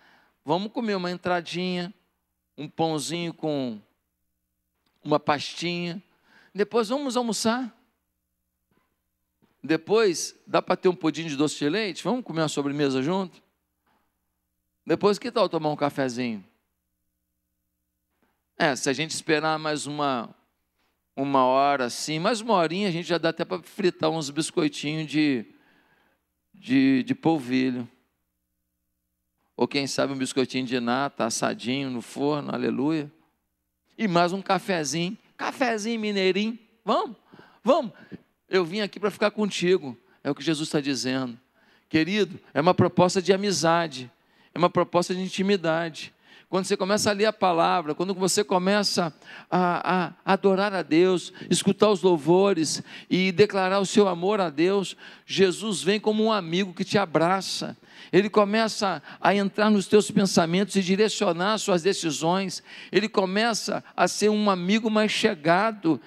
Vamos 0.45 0.73
comer 0.73 0.95
uma 0.95 1.11
entradinha, 1.11 1.93
um 2.57 2.69
pãozinho 2.69 3.35
com 3.35 3.79
uma 5.05 5.21
pastinha. 5.21 6.03
Depois 6.55 6.89
vamos 6.89 7.17
almoçar. 7.17 7.77
Depois, 9.63 10.35
dá 10.47 10.61
para 10.61 10.77
ter 10.77 10.89
um 10.89 10.95
pudim 10.95 11.27
de 11.27 11.37
doce 11.37 11.57
de 11.57 11.69
leite? 11.69 12.03
Vamos 12.03 12.25
comer 12.25 12.43
uma 12.43 12.49
sobremesa 12.49 13.01
junto? 13.01 13.41
Depois, 14.87 15.19
que 15.19 15.31
tal 15.31 15.49
tomar 15.49 15.71
um 15.71 15.77
cafezinho? 15.77 16.45
É, 18.59 18.77
se 18.77 18.89
a 18.89 18.93
gente 18.93 19.11
esperar 19.11 19.59
mais 19.59 19.87
uma, 19.87 20.35
uma 21.17 21.45
hora 21.45 21.87
assim, 21.87 22.19
mais 22.19 22.41
uma 22.41 22.55
horinha, 22.55 22.89
a 22.89 22.93
gente 22.93 23.09
já 23.09 23.19
dá 23.19 23.31
até 23.31 23.45
para 23.45 23.63
fritar 23.63 24.11
uns 24.11 24.31
biscoitinhos 24.31 25.11
de, 25.11 25.47
de, 26.53 27.03
de 27.03 27.15
polvilho. 27.15 27.89
Ou 29.57 29.69
quem 29.69 29.87
sabe 29.87 30.13
um 30.13 30.19
biscoitinho 30.19 30.67
de 30.67 30.81
nata, 30.81 31.25
assadinho 31.25 31.91
no 31.91 32.03
forno, 32.03 32.55
aleluia. 32.55 33.11
E 33.97 34.09
mais 34.09 34.33
um 34.33 34.43
cafezinho, 34.43 35.17
cafezinho 35.37 36.01
mineirinho. 36.01 36.59
Vamos, 36.85 37.17
vamos. 37.63 37.93
Eu 38.49 38.65
vim 38.65 38.81
aqui 38.81 39.01
para 39.01 39.11
ficar 39.11 39.31
contigo, 39.31 39.97
é 40.23 40.31
o 40.31 40.35
que 40.35 40.43
Jesus 40.43 40.69
está 40.69 40.81
dizendo. 40.81 41.39
Querido, 41.89 42.39
é 42.53 42.61
uma 42.61 42.75
proposta 42.75 43.23
de 43.23 43.33
amizade, 43.33 44.11
é 44.55 44.59
uma 44.59 44.71
proposta 44.71 45.15
de 45.15 45.21
intimidade 45.21 46.13
quando 46.53 46.67
você 46.67 46.77
começa 46.77 47.09
a 47.09 47.15
ler 47.15 47.25
a 47.25 47.33
palavra, 47.33 47.95
quando 47.95 48.13
você 48.13 48.45
começa 48.45 49.11
a, 49.51 50.13
a, 50.27 50.33
adorar 50.35 50.75
a 50.75 50.83
Deus, 50.83 51.33
escutar 51.49 51.89
os 51.89 52.03
louvores 52.03 52.83
e 53.09 53.33
declarar 53.33 53.79
o 53.81 53.87
seu 53.87 54.07
amor 54.07 54.39
a 54.39 54.51
Deus, 54.51 54.95
Jesus 55.25 55.83
vem 55.83 55.99
como 55.99 56.23
um 56.23 56.31
amigo 56.31 56.75
que 56.75 56.85
te 56.85 56.99
abraça. 56.99 57.75
Ele 58.13 58.29
começa 58.29 59.03
a 59.19 59.35
entrar 59.35 59.71
nos 59.71 59.87
teus 59.87 60.11
pensamentos 60.11 60.77
e 60.77 60.83
direcionar 60.83 61.57
suas 61.57 61.83
decisões. 61.83 62.63
Ele 62.93 63.09
começa 63.09 63.83
a 63.97 64.07
ser 64.07 64.29
um 64.29 64.51
amigo 64.51 64.91
mais 64.91 65.11
chegado. 65.11 65.99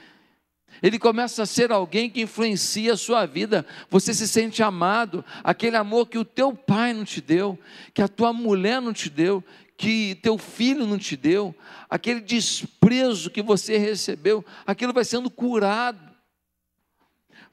Ele 0.82 1.00
começa 1.00 1.44
a 1.44 1.46
ser 1.46 1.72
alguém 1.72 2.10
que 2.10 2.22
influencia 2.22 2.94
a 2.94 2.98
sua 2.98 3.26
vida. 3.26 3.66
Você 3.90 4.14
se 4.14 4.28
sente 4.28 4.62
amado, 4.62 5.24
aquele 5.44 5.78
amor 5.78 6.08
que 6.08 6.18
o 6.18 6.26
teu 6.26 6.54
pai 6.54 6.94
não 6.94 7.06
te 7.06 7.22
deu, 7.22 7.58
que 7.94 8.02
a 8.02 8.08
tua 8.08 8.34
mulher 8.34 8.82
não 8.82 8.94
te 8.94 9.10
deu, 9.10 9.44
que 9.78 10.16
teu 10.22 10.38
filho 10.38 10.86
não 10.86 10.98
te 10.98 11.18
deu, 11.18 11.54
aquele 11.90 12.22
desprezo 12.22 13.30
que 13.30 13.42
você 13.42 13.78
recebeu, 13.78 14.44
aquilo 14.66 14.94
vai 14.94 15.04
sendo 15.04 15.30
curado. 15.30 16.16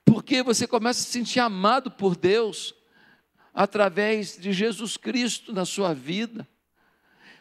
Porque 0.04 0.42
você 0.42 0.66
começa 0.66 1.00
a 1.00 1.04
se 1.04 1.11
sentir 1.11 1.40
amado 1.40 1.90
por 1.90 2.16
Deus 2.16 2.74
através 3.54 4.37
de 4.37 4.52
Jesus 4.52 4.96
Cristo 4.96 5.52
na 5.52 5.64
sua 5.64 5.92
vida. 5.94 6.46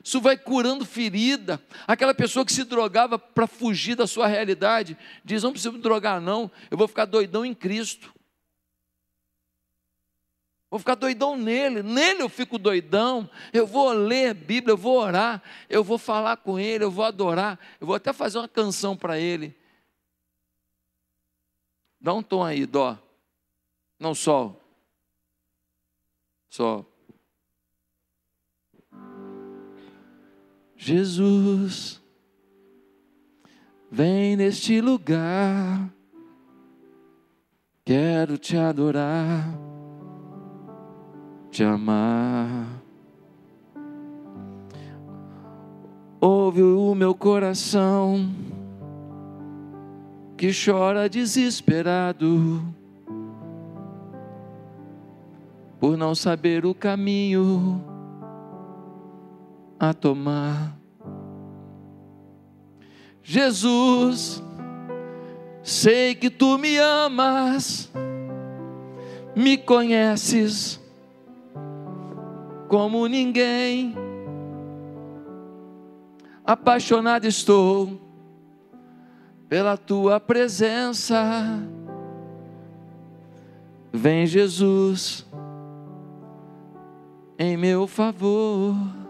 Isso 0.04 0.20
vai 0.20 0.38
curando 0.38 0.86
ferida. 0.86 1.62
Aquela 1.88 2.14
pessoa 2.14 2.46
que 2.46 2.54
se 2.54 2.64
drogava 2.64 3.20
para 3.20 3.48
fugir 3.48 3.96
da 3.96 4.08
sua 4.08 4.28
realidade, 4.28 4.98
diz: 5.24 5.44
não 5.44 5.52
preciso 5.52 5.74
me 5.74 5.80
drogar, 5.80 6.20
não, 6.20 6.50
eu 6.70 6.78
vou 6.78 6.88
ficar 6.88 7.06
doidão 7.06 7.46
em 7.46 7.54
Cristo. 7.54 8.14
Vou 10.72 10.80
ficar 10.80 10.96
doidão 10.96 11.36
nele, 11.36 11.84
nele 11.84 12.22
eu 12.22 12.30
fico 12.30 12.58
doidão. 12.58 13.30
Eu 13.52 13.68
vou 13.68 13.92
ler 13.92 14.30
a 14.30 14.34
Bíblia, 14.34 14.72
eu 14.72 14.78
vou 14.78 14.98
orar, 14.98 15.44
eu 15.70 15.84
vou 15.84 15.98
falar 15.98 16.38
com 16.38 16.58
ele, 16.58 16.86
eu 16.86 16.90
vou 16.90 17.04
adorar, 17.04 17.60
eu 17.80 17.86
vou 17.86 17.96
até 17.96 18.14
fazer 18.14 18.38
uma 18.38 18.48
canção 18.48 18.96
para 18.96 19.20
ele. 19.20 19.54
Dá 22.00 22.14
um 22.14 22.24
tom 22.24 22.44
aí, 22.44 22.66
dó. 22.66 22.98
Não 24.00 24.16
sol. 24.16 24.60
Sol. 26.50 26.91
Jesus, 30.84 32.02
vem 33.92 34.36
neste 34.36 34.82
lugar, 34.82 35.88
quero 37.86 38.36
te 38.38 38.58
adorar 38.58 39.48
te 41.52 41.64
amar. 41.66 42.82
Ouve 46.20 46.64
o 46.64 46.96
meu 46.96 47.14
coração 47.14 48.30
que 50.38 50.52
chora 50.54 51.10
desesperado 51.10 52.64
por 55.80 55.98
não 55.98 56.16
saber 56.16 56.66
o 56.66 56.74
caminho 56.74 57.84
a 59.82 59.96
tomar. 59.96 60.78
Jesus, 63.24 64.44
sei 65.64 66.14
que 66.14 66.30
tu 66.30 66.60
me 66.60 66.78
amas, 66.78 67.92
me 69.36 69.58
conheces 69.58 70.80
como 72.68 73.08
ninguém. 73.08 73.96
Apaixonado 76.46 77.26
estou 77.26 78.00
pela 79.50 79.76
tua 79.78 80.20
presença. 80.20 81.24
Vem 83.92 84.28
Jesus 84.28 85.26
em 87.40 87.58
meu 87.58 87.88
favor. 87.88 89.01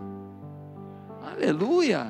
Aleluia. 1.41 2.07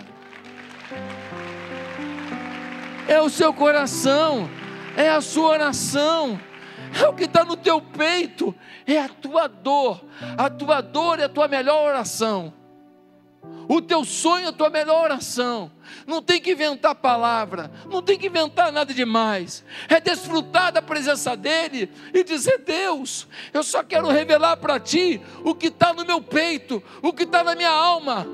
É 3.08 3.22
o 3.22 3.30
seu 3.30 3.54
coração, 3.54 4.50
é 4.98 5.10
a 5.10 5.22
sua 5.22 5.50
oração 5.50 6.40
é 7.00 7.08
o 7.08 7.14
que 7.14 7.24
está 7.24 7.44
no 7.44 7.56
teu 7.56 7.82
peito, 7.82 8.54
é 8.86 9.00
a 9.00 9.08
tua 9.08 9.48
dor. 9.48 10.04
A 10.38 10.50
tua 10.50 10.82
dor 10.82 11.20
é 11.20 11.24
a 11.24 11.30
tua 11.30 11.48
melhor 11.48 11.88
oração. 11.88 12.54
O 13.68 13.82
teu 13.82 14.04
sonho 14.04 14.46
é 14.46 14.50
a 14.50 14.52
tua 14.52 14.70
melhor 14.70 15.04
oração. 15.04 15.72
Não 16.06 16.22
tem 16.22 16.42
que 16.42 16.52
inventar 16.52 16.94
palavra, 16.96 17.72
não 17.90 18.02
tem 18.02 18.18
que 18.18 18.28
inventar 18.28 18.72
nada 18.72 18.94
demais. 18.94 19.64
É 19.88 20.00
desfrutar 20.00 20.72
da 20.72 20.82
presença 20.82 21.36
dEle 21.36 21.90
e 22.14 22.24
dizer: 22.24 22.60
Deus, 22.60 23.28
eu 23.54 23.64
só 23.64 23.82
quero 23.84 24.10
revelar 24.10 24.58
para 24.58 24.80
Ti 24.80 25.22
o 25.44 25.56
que 25.56 25.68
está 25.68 25.94
no 25.94 26.06
meu 26.06 26.22
peito, 26.22 26.84
o 27.02 27.14
que 27.14 27.24
está 27.24 27.44
na 27.44 27.56
minha 27.56 27.72
alma. 27.72 28.28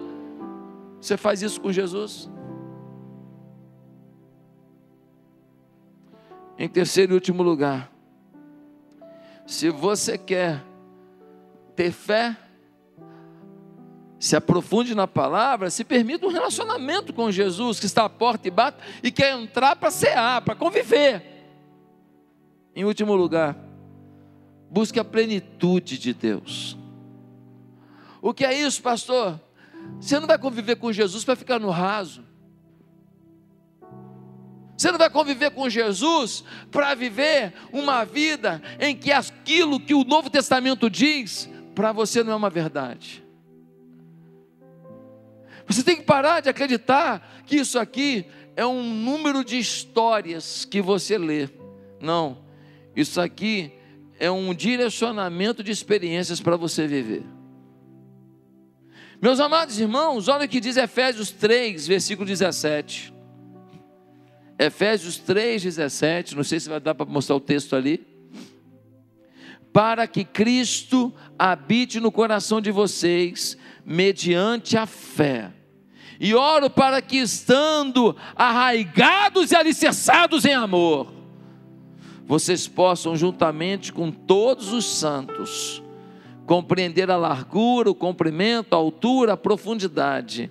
Você 1.02 1.18
faz 1.18 1.42
isso 1.42 1.62
com 1.62 1.72
Jesus? 1.72 2.30
Em 6.58 6.68
terceiro 6.68 7.14
e 7.14 7.16
último 7.16 7.44
lugar, 7.44 7.92
se 9.46 9.70
você 9.70 10.18
quer 10.18 10.64
ter 11.76 11.92
fé, 11.92 12.36
se 14.20 14.36
aprofunde 14.36 14.96
na 14.96 15.08
palavra, 15.08 15.70
se 15.70 15.84
permita 15.84 16.26
um 16.26 16.32
relacionamento 16.32 17.14
com 17.14 17.32
Jesus 17.32 17.80
que 17.80 17.86
está 17.86 18.06
à 18.06 18.10
porta 18.10 18.48
e 18.48 18.52
bate 18.52 18.80
e 19.04 19.12
quer 19.12 19.38
entrar 19.38 19.76
para 19.76 19.92
cear, 19.92 20.42
para 20.42 20.56
conviver. 20.56 21.24
Em 22.76 22.84
último 22.84 23.16
lugar, 23.16 23.56
busque 24.70 25.00
a 25.00 25.06
plenitude 25.06 25.98
de 26.00 26.14
Deus. 26.14 26.76
O 28.22 28.34
que 28.34 28.44
é 28.44 28.60
isso, 28.60 28.82
pastor? 28.82 29.40
Você 30.00 30.20
não 30.20 30.28
vai 30.28 30.38
conviver 30.38 30.76
com 30.76 30.92
Jesus 30.92 31.24
para 31.24 31.36
ficar 31.36 31.60
no 31.60 31.70
raso. 31.70 32.24
Você 34.78 34.92
não 34.92 35.00
vai 35.00 35.10
conviver 35.10 35.50
com 35.52 35.68
Jesus 35.68 36.44
para 36.70 36.94
viver 36.94 37.52
uma 37.74 38.06
vida 38.06 38.62
em 38.80 38.96
que 38.96 39.12
aquilo 39.12 39.80
que 39.80 39.96
o 39.96 40.04
Novo 40.04 40.30
Testamento 40.30 40.88
diz, 40.88 41.50
para 41.74 41.92
você 41.92 42.24
não 42.24 42.34
é 42.34 42.36
uma 42.36 42.50
verdade. 42.50 43.24
Você 45.66 45.84
tem 45.84 45.96
que 45.96 46.04
parar 46.04 46.42
de 46.42 46.50
acreditar 46.50 47.44
que 47.46 47.58
isso 47.58 47.80
aqui 47.80 48.28
é 48.56 48.66
um 48.66 48.84
número 48.84 49.44
de 49.44 49.58
histórias 49.58 50.64
que 50.64 50.80
você 50.82 51.18
lê. 51.18 51.50
Não, 52.00 52.38
isso 52.96 53.20
aqui 53.20 53.74
é 54.20 54.30
um 54.30 54.54
direcionamento 54.54 55.64
de 55.64 55.72
experiências 55.72 56.40
para 56.40 56.56
você 56.56 56.88
viver. 56.88 57.24
Meus 59.20 59.40
amados 59.40 59.80
irmãos, 59.80 60.28
olha 60.28 60.46
o 60.46 60.48
que 60.48 60.60
diz 60.60 60.78
Efésios 60.78 61.32
3, 61.32 61.88
versículo 61.88 62.28
17. 62.28 63.12
Efésios 64.60 65.18
3, 65.18 65.64
17. 65.64 66.36
Não 66.36 66.44
sei 66.44 66.60
se 66.60 66.70
vai 66.70 66.80
dar 66.80 66.94
para 66.94 67.06
mostrar 67.06 67.36
o 67.36 67.40
texto 67.40 67.76
ali. 67.76 68.06
Para 69.74 70.06
que 70.06 70.24
Cristo 70.24 71.12
habite 71.38 72.00
no 72.00 72.12
coração 72.12 72.62
de 72.62 72.70
vocês, 72.70 73.58
mediante 73.84 74.78
a 74.78 74.86
fé. 74.86 75.52
E 76.20 76.36
oro 76.36 76.70
para 76.70 77.02
que, 77.02 77.18
estando 77.18 78.16
arraigados 78.36 79.52
e 79.52 79.56
alicerçados 79.56 80.46
em 80.46 80.54
amor, 80.54 81.12
vocês 82.26 82.68
possam, 82.68 83.16
juntamente 83.16 83.92
com 83.92 84.12
todos 84.12 84.74
os 84.74 84.86
santos, 84.86 85.82
compreender 86.48 87.12
a 87.12 87.18
largura, 87.18 87.92
o 87.92 87.96
comprimento, 87.96 88.74
a 88.74 88.78
altura, 88.78 89.34
a 89.34 89.38
profundidade 89.38 90.50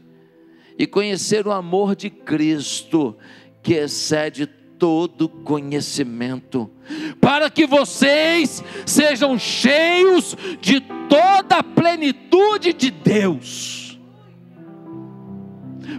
e 0.78 0.86
conhecer 0.86 1.46
o 1.46 1.50
amor 1.50 1.96
de 1.96 2.10
Cristo, 2.10 3.16
que 3.62 3.72
excede 3.72 4.46
todo 4.78 5.26
conhecimento, 5.26 6.70
para 7.18 7.48
que 7.48 7.66
vocês 7.66 8.62
sejam 8.84 9.38
cheios 9.38 10.36
de 10.60 10.80
toda 11.08 11.56
a 11.56 11.62
plenitude 11.62 12.74
de 12.74 12.90
Deus. 12.90 13.98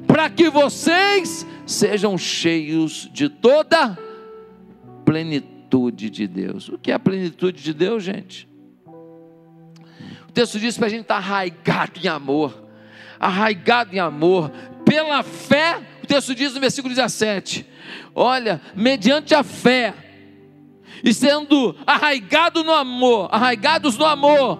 Para 0.05 0.29
que 0.29 0.47
vocês 0.47 1.43
sejam 1.65 2.15
cheios 2.19 3.09
de 3.11 3.29
toda 3.29 3.97
plenitude 5.03 6.11
de 6.11 6.27
Deus. 6.27 6.69
O 6.69 6.77
que 6.77 6.91
é 6.91 6.93
a 6.93 6.99
plenitude 6.99 7.63
de 7.63 7.73
Deus, 7.73 8.03
gente? 8.03 8.47
Texto 10.31 10.59
diz 10.59 10.77
para 10.77 10.87
a 10.87 10.89
gente 10.89 11.01
estar 11.01 11.17
arraigado 11.17 11.99
em 12.03 12.07
amor, 12.07 12.67
arraigado 13.19 13.95
em 13.95 13.99
amor, 13.99 14.51
pela 14.85 15.21
fé, 15.23 15.81
o 16.03 16.07
texto 16.07 16.33
diz 16.33 16.53
no 16.53 16.59
versículo 16.59 16.93
17: 16.93 17.65
olha, 18.15 18.61
mediante 18.75 19.35
a 19.35 19.43
fé, 19.43 19.93
e 21.03 21.13
sendo 21.13 21.75
arraigado 21.85 22.63
no 22.63 22.71
amor, 22.71 23.29
arraigados 23.31 23.97
no 23.97 24.05
amor, 24.05 24.59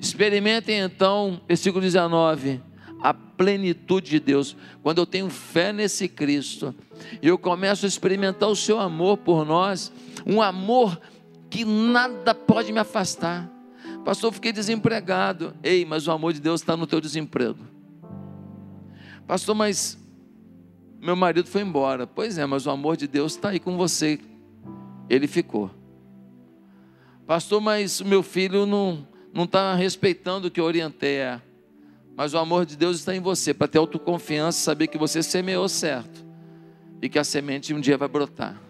experimentem 0.00 0.80
então, 0.80 1.40
versículo 1.46 1.82
19, 1.82 2.60
a 3.02 3.12
plenitude 3.12 4.10
de 4.10 4.20
Deus. 4.20 4.56
Quando 4.82 4.98
eu 4.98 5.06
tenho 5.06 5.28
fé 5.28 5.72
nesse 5.72 6.08
Cristo, 6.08 6.74
eu 7.20 7.36
começo 7.36 7.84
a 7.84 7.88
experimentar 7.88 8.48
o 8.48 8.56
seu 8.56 8.80
amor 8.80 9.18
por 9.18 9.44
nós, 9.44 9.92
um 10.26 10.40
amor 10.40 10.98
que 11.50 11.64
nada 11.64 12.34
pode 12.34 12.72
me 12.72 12.78
afastar. 12.78 13.51
Pastor, 14.04 14.32
fiquei 14.32 14.52
desempregado. 14.52 15.54
Ei, 15.62 15.84
mas 15.84 16.06
o 16.06 16.10
amor 16.10 16.32
de 16.32 16.40
Deus 16.40 16.60
está 16.60 16.76
no 16.76 16.86
teu 16.86 17.00
desemprego. 17.00 17.58
Pastor, 19.26 19.54
mas 19.54 19.98
meu 21.00 21.14
marido 21.16 21.48
foi 21.48 21.62
embora. 21.62 22.06
Pois 22.06 22.38
é, 22.38 22.46
mas 22.46 22.66
o 22.66 22.70
amor 22.70 22.96
de 22.96 23.06
Deus 23.06 23.32
está 23.32 23.50
aí 23.50 23.60
com 23.60 23.76
você. 23.76 24.18
Ele 25.08 25.26
ficou. 25.26 25.70
Pastor, 27.26 27.60
mas 27.60 28.00
o 28.00 28.04
meu 28.04 28.22
filho 28.22 28.66
não 28.66 29.06
não 29.32 29.44
está 29.44 29.74
respeitando 29.74 30.48
o 30.48 30.50
que 30.50 30.60
eu 30.60 30.64
orientei. 30.64 31.16
É. 31.16 31.40
Mas 32.14 32.34
o 32.34 32.38
amor 32.38 32.66
de 32.66 32.76
Deus 32.76 32.98
está 32.98 33.16
em 33.16 33.20
você, 33.20 33.54
para 33.54 33.66
ter 33.66 33.78
autoconfiança, 33.78 34.58
saber 34.58 34.88
que 34.88 34.98
você 34.98 35.22
semeou 35.22 35.68
certo 35.68 36.24
e 37.00 37.08
que 37.08 37.18
a 37.18 37.24
semente 37.24 37.72
um 37.72 37.80
dia 37.80 37.96
vai 37.96 38.08
brotar. 38.08 38.60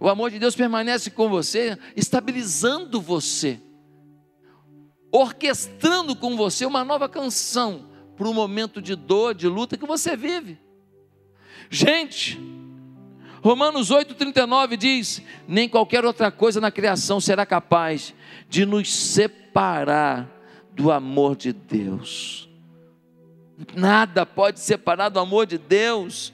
O 0.00 0.08
amor 0.08 0.30
de 0.30 0.38
Deus 0.38 0.56
permanece 0.56 1.10
com 1.10 1.28
você, 1.28 1.78
estabilizando 1.96 3.00
você, 3.00 3.60
orquestrando 5.12 6.16
com 6.16 6.36
você 6.36 6.66
uma 6.66 6.84
nova 6.84 7.08
canção 7.08 7.86
para 8.16 8.28
o 8.28 8.34
momento 8.34 8.82
de 8.82 8.94
dor, 8.94 9.34
de 9.34 9.48
luta 9.48 9.76
que 9.76 9.86
você 9.86 10.16
vive. 10.16 10.58
Gente, 11.70 12.38
Romanos 13.42 13.90
8,39 13.90 14.76
diz: 14.76 15.22
Nem 15.46 15.68
qualquer 15.68 16.04
outra 16.04 16.30
coisa 16.30 16.60
na 16.60 16.70
criação 16.70 17.20
será 17.20 17.44
capaz 17.46 18.14
de 18.48 18.64
nos 18.66 18.92
separar 18.92 20.28
do 20.72 20.90
amor 20.90 21.36
de 21.36 21.52
Deus. 21.52 22.48
Nada 23.74 24.26
pode 24.26 24.60
separar 24.60 25.08
do 25.08 25.20
amor 25.20 25.46
de 25.46 25.58
Deus. 25.58 26.33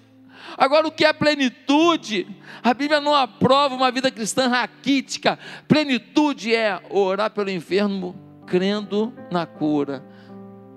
Agora, 0.57 0.87
o 0.87 0.93
que 0.93 1.05
é 1.05 1.13
plenitude? 1.13 2.27
A 2.63 2.75
Bíblia 2.75 3.01
não 3.01 3.15
aprova 3.15 3.75
uma 3.75 3.91
vida 3.91 4.11
cristã 4.11 4.49
raquítica. 4.49 5.39
Plenitude 5.67 6.55
é 6.55 6.81
orar 6.91 7.31
pelo 7.31 7.51
enfermo 7.51 8.15
crendo 8.47 9.13
na 9.31 9.47
cura. 9.47 10.05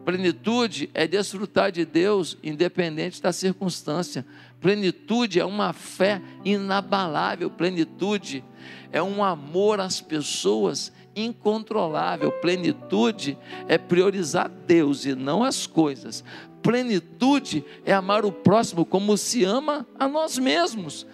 Plenitude 0.05 0.89
é 0.93 1.07
desfrutar 1.07 1.71
de 1.71 1.85
Deus 1.85 2.37
independente 2.43 3.21
da 3.21 3.31
circunstância. 3.31 4.25
Plenitude 4.59 5.39
é 5.39 5.45
uma 5.45 5.71
fé 5.71 6.21
inabalável. 6.43 7.49
Plenitude 7.49 8.43
é 8.91 9.01
um 9.01 9.23
amor 9.23 9.79
às 9.79 10.01
pessoas 10.01 10.91
incontrolável. 11.15 12.31
Plenitude 12.31 13.37
é 13.67 13.77
priorizar 13.77 14.49
Deus 14.49 15.05
e 15.05 15.15
não 15.15 15.43
as 15.43 15.65
coisas. 15.65 16.23
Plenitude 16.63 17.63
é 17.85 17.93
amar 17.93 18.25
o 18.25 18.31
próximo 18.31 18.85
como 18.85 19.17
se 19.17 19.43
ama 19.43 19.85
a 19.99 20.07
nós 20.07 20.39
mesmos. 20.39 21.05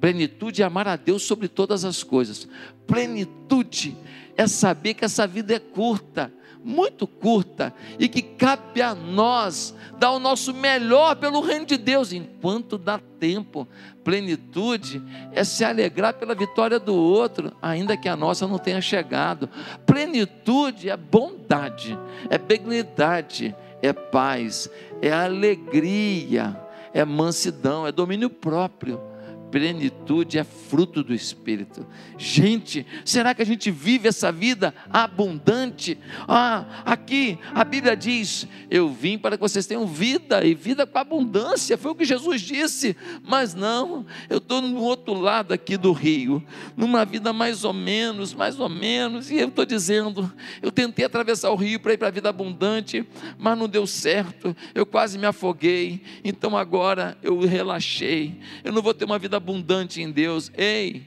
Plenitude 0.00 0.62
é 0.62 0.64
amar 0.64 0.86
a 0.86 0.94
Deus 0.94 1.24
sobre 1.24 1.48
todas 1.48 1.84
as 1.84 2.04
coisas. 2.04 2.48
Plenitude 2.86 3.96
é 4.36 4.46
saber 4.46 4.94
que 4.94 5.04
essa 5.04 5.26
vida 5.26 5.52
é 5.52 5.58
curta, 5.58 6.32
muito 6.64 7.06
curta, 7.06 7.74
e 7.98 8.08
que 8.08 8.22
cabe 8.22 8.80
a 8.80 8.94
nós 8.94 9.74
dar 9.98 10.12
o 10.12 10.20
nosso 10.20 10.54
melhor 10.54 11.16
pelo 11.16 11.40
reino 11.40 11.66
de 11.66 11.76
Deus, 11.76 12.12
enquanto 12.12 12.78
dá 12.78 13.00
tempo. 13.18 13.66
Plenitude 14.04 15.02
é 15.32 15.42
se 15.42 15.64
alegrar 15.64 16.14
pela 16.14 16.34
vitória 16.34 16.78
do 16.78 16.94
outro, 16.94 17.52
ainda 17.60 17.96
que 17.96 18.08
a 18.08 18.16
nossa 18.16 18.46
não 18.46 18.58
tenha 18.58 18.80
chegado. 18.80 19.50
Plenitude 19.84 20.88
é 20.88 20.96
bondade, 20.96 21.98
é 22.30 22.38
benignidade, 22.38 23.54
é 23.82 23.92
paz, 23.92 24.70
é 25.00 25.12
alegria, 25.12 26.56
é 26.92 27.04
mansidão, 27.04 27.86
é 27.86 27.92
domínio 27.92 28.30
próprio 28.30 29.07
Plenitude 29.50 30.38
é 30.38 30.44
fruto 30.44 31.02
do 31.02 31.14
Espírito. 31.14 31.86
Gente, 32.18 32.86
será 33.04 33.34
que 33.34 33.40
a 33.40 33.46
gente 33.46 33.70
vive 33.70 34.08
essa 34.08 34.30
vida 34.30 34.74
abundante? 34.90 35.98
Ah, 36.26 36.82
aqui 36.84 37.38
a 37.54 37.64
Bíblia 37.64 37.96
diz: 37.96 38.46
Eu 38.70 38.90
vim 38.90 39.16
para 39.16 39.36
que 39.36 39.40
vocês 39.40 39.66
tenham 39.66 39.86
vida 39.86 40.44
e 40.44 40.54
vida 40.54 40.86
com 40.86 40.98
abundância. 40.98 41.78
Foi 41.78 41.92
o 41.92 41.94
que 41.94 42.04
Jesus 42.04 42.42
disse. 42.42 42.94
Mas 43.22 43.54
não, 43.54 44.04
eu 44.28 44.36
estou 44.36 44.60
no 44.60 44.80
outro 44.82 45.14
lado 45.14 45.54
aqui 45.54 45.78
do 45.78 45.92
rio, 45.92 46.44
numa 46.76 47.06
vida 47.06 47.32
mais 47.32 47.64
ou 47.64 47.72
menos, 47.72 48.34
mais 48.34 48.60
ou 48.60 48.68
menos. 48.68 49.30
E 49.30 49.38
eu 49.38 49.48
estou 49.48 49.64
dizendo: 49.64 50.30
Eu 50.60 50.70
tentei 50.70 51.06
atravessar 51.06 51.50
o 51.50 51.56
rio 51.56 51.80
para 51.80 51.94
ir 51.94 51.98
para 51.98 52.08
a 52.08 52.12
vida 52.12 52.28
abundante, 52.28 53.06
mas 53.38 53.58
não 53.58 53.66
deu 53.66 53.86
certo. 53.86 54.54
Eu 54.74 54.84
quase 54.84 55.16
me 55.16 55.26
afoguei. 55.26 56.02
Então 56.22 56.54
agora 56.54 57.16
eu 57.22 57.40
relaxei. 57.40 58.38
Eu 58.62 58.72
não 58.72 58.82
vou 58.82 58.92
ter 58.92 59.06
uma 59.06 59.18
vida 59.18 59.37
abundante 59.38 60.02
em 60.02 60.10
Deus. 60.10 60.52
Ei, 60.54 61.06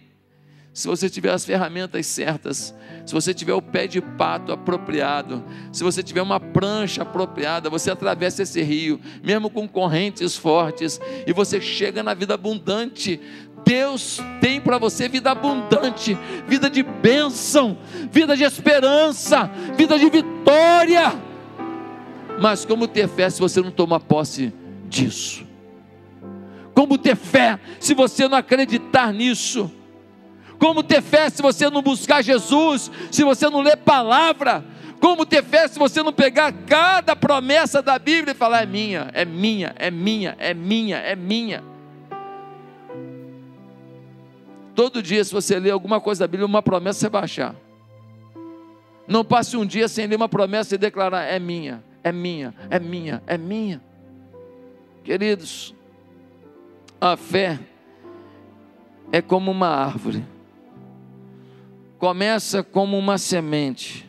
se 0.74 0.88
você 0.88 1.10
tiver 1.10 1.32
as 1.32 1.44
ferramentas 1.44 2.06
certas, 2.08 2.74
se 3.06 3.14
você 3.14 3.34
tiver 3.34 3.54
o 3.54 3.62
pé 3.62 3.88
de 3.88 4.00
pato 4.00 4.54
apropriado, 4.54 5.44
se 5.72 5.84
você 5.84 6.02
tiver 6.02 6.22
uma 6.22 6.40
prancha 6.40 7.02
apropriada, 7.02 7.70
você 7.70 7.92
atravessa 7.92 8.44
esse 8.44 8.62
rio, 8.62 9.00
mesmo 9.22 9.50
com 9.50 9.68
correntes 9.68 10.38
fortes, 10.38 11.00
e 11.28 11.34
você 11.34 11.60
chega 11.60 12.02
na 12.02 12.14
vida 12.14 12.36
abundante. 12.36 13.20
Deus 13.66 14.20
tem 14.40 14.62
para 14.62 14.78
você 14.78 15.10
vida 15.10 15.32
abundante, 15.32 16.18
vida 16.48 16.70
de 16.70 16.82
bênção, 16.84 17.78
vida 18.10 18.36
de 18.36 18.44
esperança, 18.44 19.52
vida 19.78 20.00
de 20.00 20.10
vitória. 20.10 21.14
Mas 22.40 22.64
como 22.64 22.88
ter 22.88 23.10
fé 23.10 23.30
se 23.30 23.40
você 23.42 23.62
não 23.62 23.72
toma 23.72 24.00
posse 24.00 24.54
disso? 24.88 25.51
Como 26.74 26.98
ter 26.98 27.16
fé 27.16 27.60
se 27.80 27.94
você 27.94 28.28
não 28.28 28.38
acreditar 28.38 29.14
nisso? 29.14 29.72
Como 30.58 30.84
ter 30.84 31.02
fé 31.02 31.30
se 31.30 31.42
você 31.42 31.70
não 31.70 31.82
buscar 31.82 32.22
Jesus, 32.22 32.92
se 33.12 33.24
você 33.24 33.50
não 33.50 33.62
ler 33.62 33.78
palavra? 33.78 34.64
Como 35.00 35.26
ter 35.26 35.44
fé 35.44 35.68
se 35.68 35.80
você 35.80 36.04
não 36.04 36.14
pegar 36.14 36.54
cada 36.68 37.16
promessa 37.16 37.82
da 37.82 37.98
Bíblia 37.98 38.34
e 38.34 38.36
falar: 38.36 38.62
é 38.62 38.66
minha, 38.68 39.10
é 39.14 39.26
minha, 39.26 39.74
é 39.78 39.90
minha, 39.90 40.36
é 40.38 40.54
minha, 40.54 40.98
é 40.98 41.16
minha? 41.16 41.64
Todo 44.76 45.02
dia, 45.02 45.24
se 45.24 45.34
você 45.34 45.60
ler 45.60 45.72
alguma 45.72 46.00
coisa 46.00 46.20
da 46.20 46.28
Bíblia, 46.28 46.46
uma 46.46 46.62
promessa 46.62 47.00
você 47.00 47.10
vai 47.10 47.24
achar. 47.24 47.56
Não 49.08 49.26
passe 49.26 49.58
um 49.58 49.66
dia 49.66 49.88
sem 49.88 50.06
ler 50.06 50.16
uma 50.16 50.30
promessa 50.30 50.76
e 50.76 50.78
declarar: 50.78 51.24
é 51.24 51.40
minha, 51.40 51.84
é 52.04 52.12
minha, 52.12 52.54
é 52.70 52.80
minha, 52.80 53.24
é 53.26 53.38
minha. 53.38 53.82
Queridos, 55.04 55.74
a 57.02 57.18
fé 57.18 57.60
é 59.12 59.24
como 59.24 59.50
uma 59.50 59.68
árvore. 59.68 60.24
Começa 61.98 62.62
como 62.62 62.98
uma 62.98 63.18
semente. 63.18 64.08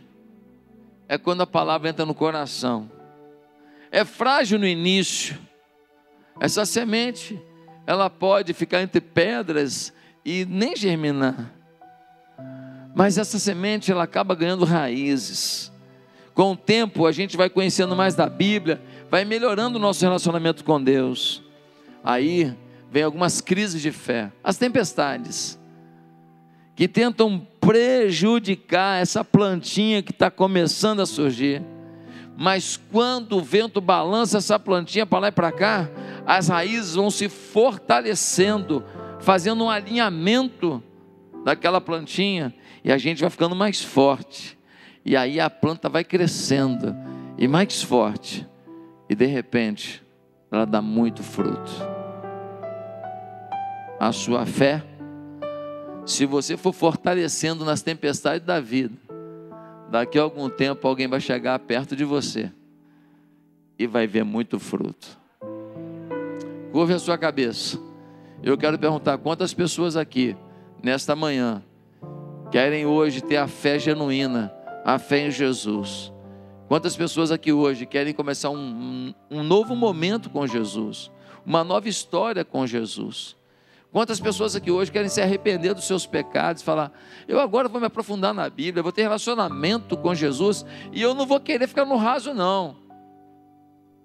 É 1.08 1.16
quando 1.16 1.40
a 1.40 1.46
palavra 1.46 1.88
entra 1.88 2.04
no 2.04 2.14
coração. 2.14 2.90
É 3.90 4.04
frágil 4.04 4.58
no 4.58 4.66
início. 4.66 5.38
Essa 6.38 6.66
semente, 6.66 7.40
ela 7.86 8.10
pode 8.10 8.52
ficar 8.52 8.82
entre 8.82 9.00
pedras 9.00 9.92
e 10.22 10.44
nem 10.44 10.76
germinar. 10.76 11.50
Mas 12.94 13.16
essa 13.16 13.38
semente 13.38 13.90
ela 13.90 14.04
acaba 14.04 14.34
ganhando 14.34 14.66
raízes. 14.66 15.72
Com 16.34 16.52
o 16.52 16.56
tempo 16.56 17.06
a 17.06 17.12
gente 17.12 17.38
vai 17.38 17.48
conhecendo 17.48 17.96
mais 17.96 18.14
da 18.14 18.28
Bíblia, 18.28 18.82
vai 19.10 19.24
melhorando 19.24 19.78
o 19.78 19.80
nosso 19.80 20.04
relacionamento 20.04 20.62
com 20.64 20.82
Deus. 20.82 21.42
Aí 22.02 22.54
vem 22.92 23.04
algumas 23.04 23.40
crises 23.40 23.80
de 23.80 23.90
fé, 23.90 24.30
as 24.44 24.58
tempestades, 24.58 25.58
que 26.76 26.86
tentam 26.86 27.40
prejudicar 27.58 29.00
essa 29.00 29.24
plantinha 29.24 30.02
que 30.02 30.10
está 30.10 30.30
começando 30.30 31.00
a 31.00 31.06
surgir. 31.06 31.62
Mas 32.36 32.78
quando 32.90 33.38
o 33.38 33.42
vento 33.42 33.80
balança 33.80 34.36
essa 34.36 34.58
plantinha 34.58 35.06
para 35.06 35.20
lá 35.20 35.28
e 35.28 35.32
para 35.32 35.50
cá, 35.50 35.88
as 36.26 36.48
raízes 36.48 36.94
vão 36.94 37.10
se 37.10 37.30
fortalecendo, 37.30 38.84
fazendo 39.20 39.64
um 39.64 39.70
alinhamento 39.70 40.82
daquela 41.46 41.80
plantinha 41.80 42.54
e 42.84 42.92
a 42.92 42.98
gente 42.98 43.22
vai 43.22 43.30
ficando 43.30 43.56
mais 43.56 43.82
forte. 43.82 44.58
E 45.02 45.16
aí 45.16 45.40
a 45.40 45.48
planta 45.48 45.88
vai 45.88 46.04
crescendo 46.04 46.94
e 47.38 47.48
mais 47.48 47.82
forte. 47.82 48.46
E 49.08 49.14
de 49.14 49.26
repente, 49.26 50.02
ela 50.50 50.66
dá 50.66 50.82
muito 50.82 51.22
fruto. 51.22 51.91
A 54.02 54.10
sua 54.10 54.44
fé, 54.44 54.82
se 56.04 56.26
você 56.26 56.56
for 56.56 56.72
fortalecendo 56.72 57.64
nas 57.64 57.82
tempestades 57.82 58.44
da 58.44 58.58
vida, 58.58 58.96
daqui 59.92 60.18
a 60.18 60.22
algum 60.22 60.48
tempo 60.48 60.88
alguém 60.88 61.06
vai 61.06 61.20
chegar 61.20 61.56
perto 61.60 61.94
de 61.94 62.04
você 62.04 62.50
e 63.78 63.86
vai 63.86 64.08
ver 64.08 64.24
muito 64.24 64.58
fruto. 64.58 65.06
Curve 66.72 66.94
a 66.94 66.98
sua 66.98 67.16
cabeça. 67.16 67.78
Eu 68.42 68.58
quero 68.58 68.76
perguntar 68.76 69.18
quantas 69.18 69.54
pessoas 69.54 69.96
aqui, 69.96 70.36
nesta 70.82 71.14
manhã, 71.14 71.62
querem 72.50 72.84
hoje 72.84 73.20
ter 73.20 73.36
a 73.36 73.46
fé 73.46 73.78
genuína, 73.78 74.52
a 74.84 74.98
fé 74.98 75.28
em 75.28 75.30
Jesus. 75.30 76.12
Quantas 76.66 76.96
pessoas 76.96 77.30
aqui 77.30 77.52
hoje 77.52 77.86
querem 77.86 78.12
começar 78.12 78.50
um, 78.50 78.56
um, 78.58 79.14
um 79.30 79.42
novo 79.44 79.76
momento 79.76 80.28
com 80.28 80.44
Jesus, 80.44 81.08
uma 81.46 81.62
nova 81.62 81.88
história 81.88 82.44
com 82.44 82.66
Jesus? 82.66 83.40
Quantas 83.92 84.18
pessoas 84.18 84.56
aqui 84.56 84.70
hoje 84.70 84.90
querem 84.90 85.10
se 85.10 85.20
arrepender 85.20 85.74
dos 85.74 85.86
seus 85.86 86.06
pecados, 86.06 86.62
falar: 86.62 86.90
eu 87.28 87.38
agora 87.38 87.68
vou 87.68 87.78
me 87.78 87.86
aprofundar 87.86 88.32
na 88.32 88.48
Bíblia, 88.48 88.82
vou 88.82 88.90
ter 88.90 89.02
relacionamento 89.02 89.98
com 89.98 90.14
Jesus 90.14 90.64
e 90.90 91.02
eu 91.02 91.12
não 91.12 91.26
vou 91.26 91.38
querer 91.38 91.66
ficar 91.66 91.84
no 91.84 91.96
raso, 91.96 92.32
não. 92.32 92.78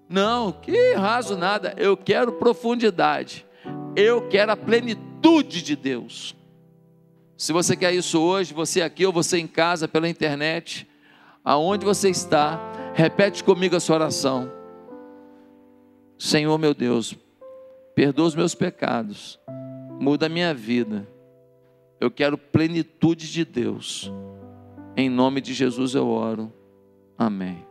Não, 0.06 0.52
que 0.52 0.94
raso 0.94 1.36
nada, 1.36 1.74
eu 1.78 1.96
quero 1.96 2.32
profundidade, 2.32 3.46
eu 3.96 4.28
quero 4.28 4.52
a 4.52 4.56
plenitude 4.56 5.62
de 5.62 5.74
Deus. 5.74 6.36
Se 7.36 7.52
você 7.52 7.74
quer 7.74 7.94
isso 7.94 8.20
hoje, 8.20 8.52
você 8.52 8.82
aqui 8.82 9.06
ou 9.06 9.12
você 9.12 9.38
em 9.38 9.46
casa, 9.46 9.88
pela 9.88 10.08
internet, 10.08 10.86
aonde 11.42 11.84
você 11.84 12.10
está, 12.10 12.60
repete 12.94 13.42
comigo 13.42 13.76
a 13.76 13.80
sua 13.80 13.96
oração. 13.96 14.50
Senhor 16.18 16.58
meu 16.58 16.74
Deus, 16.74 17.14
perdoa 17.94 18.26
os 18.26 18.34
meus 18.34 18.54
pecados, 18.54 19.38
muda 19.98 20.26
a 20.26 20.28
minha 20.28 20.54
vida. 20.54 21.06
Eu 22.00 22.10
quero 22.10 22.38
plenitude 22.38 23.30
de 23.30 23.44
Deus. 23.44 24.12
Em 24.96 25.08
nome 25.08 25.40
de 25.40 25.52
Jesus 25.52 25.94
eu 25.94 26.08
oro. 26.08 26.52
Amém. 27.16 27.67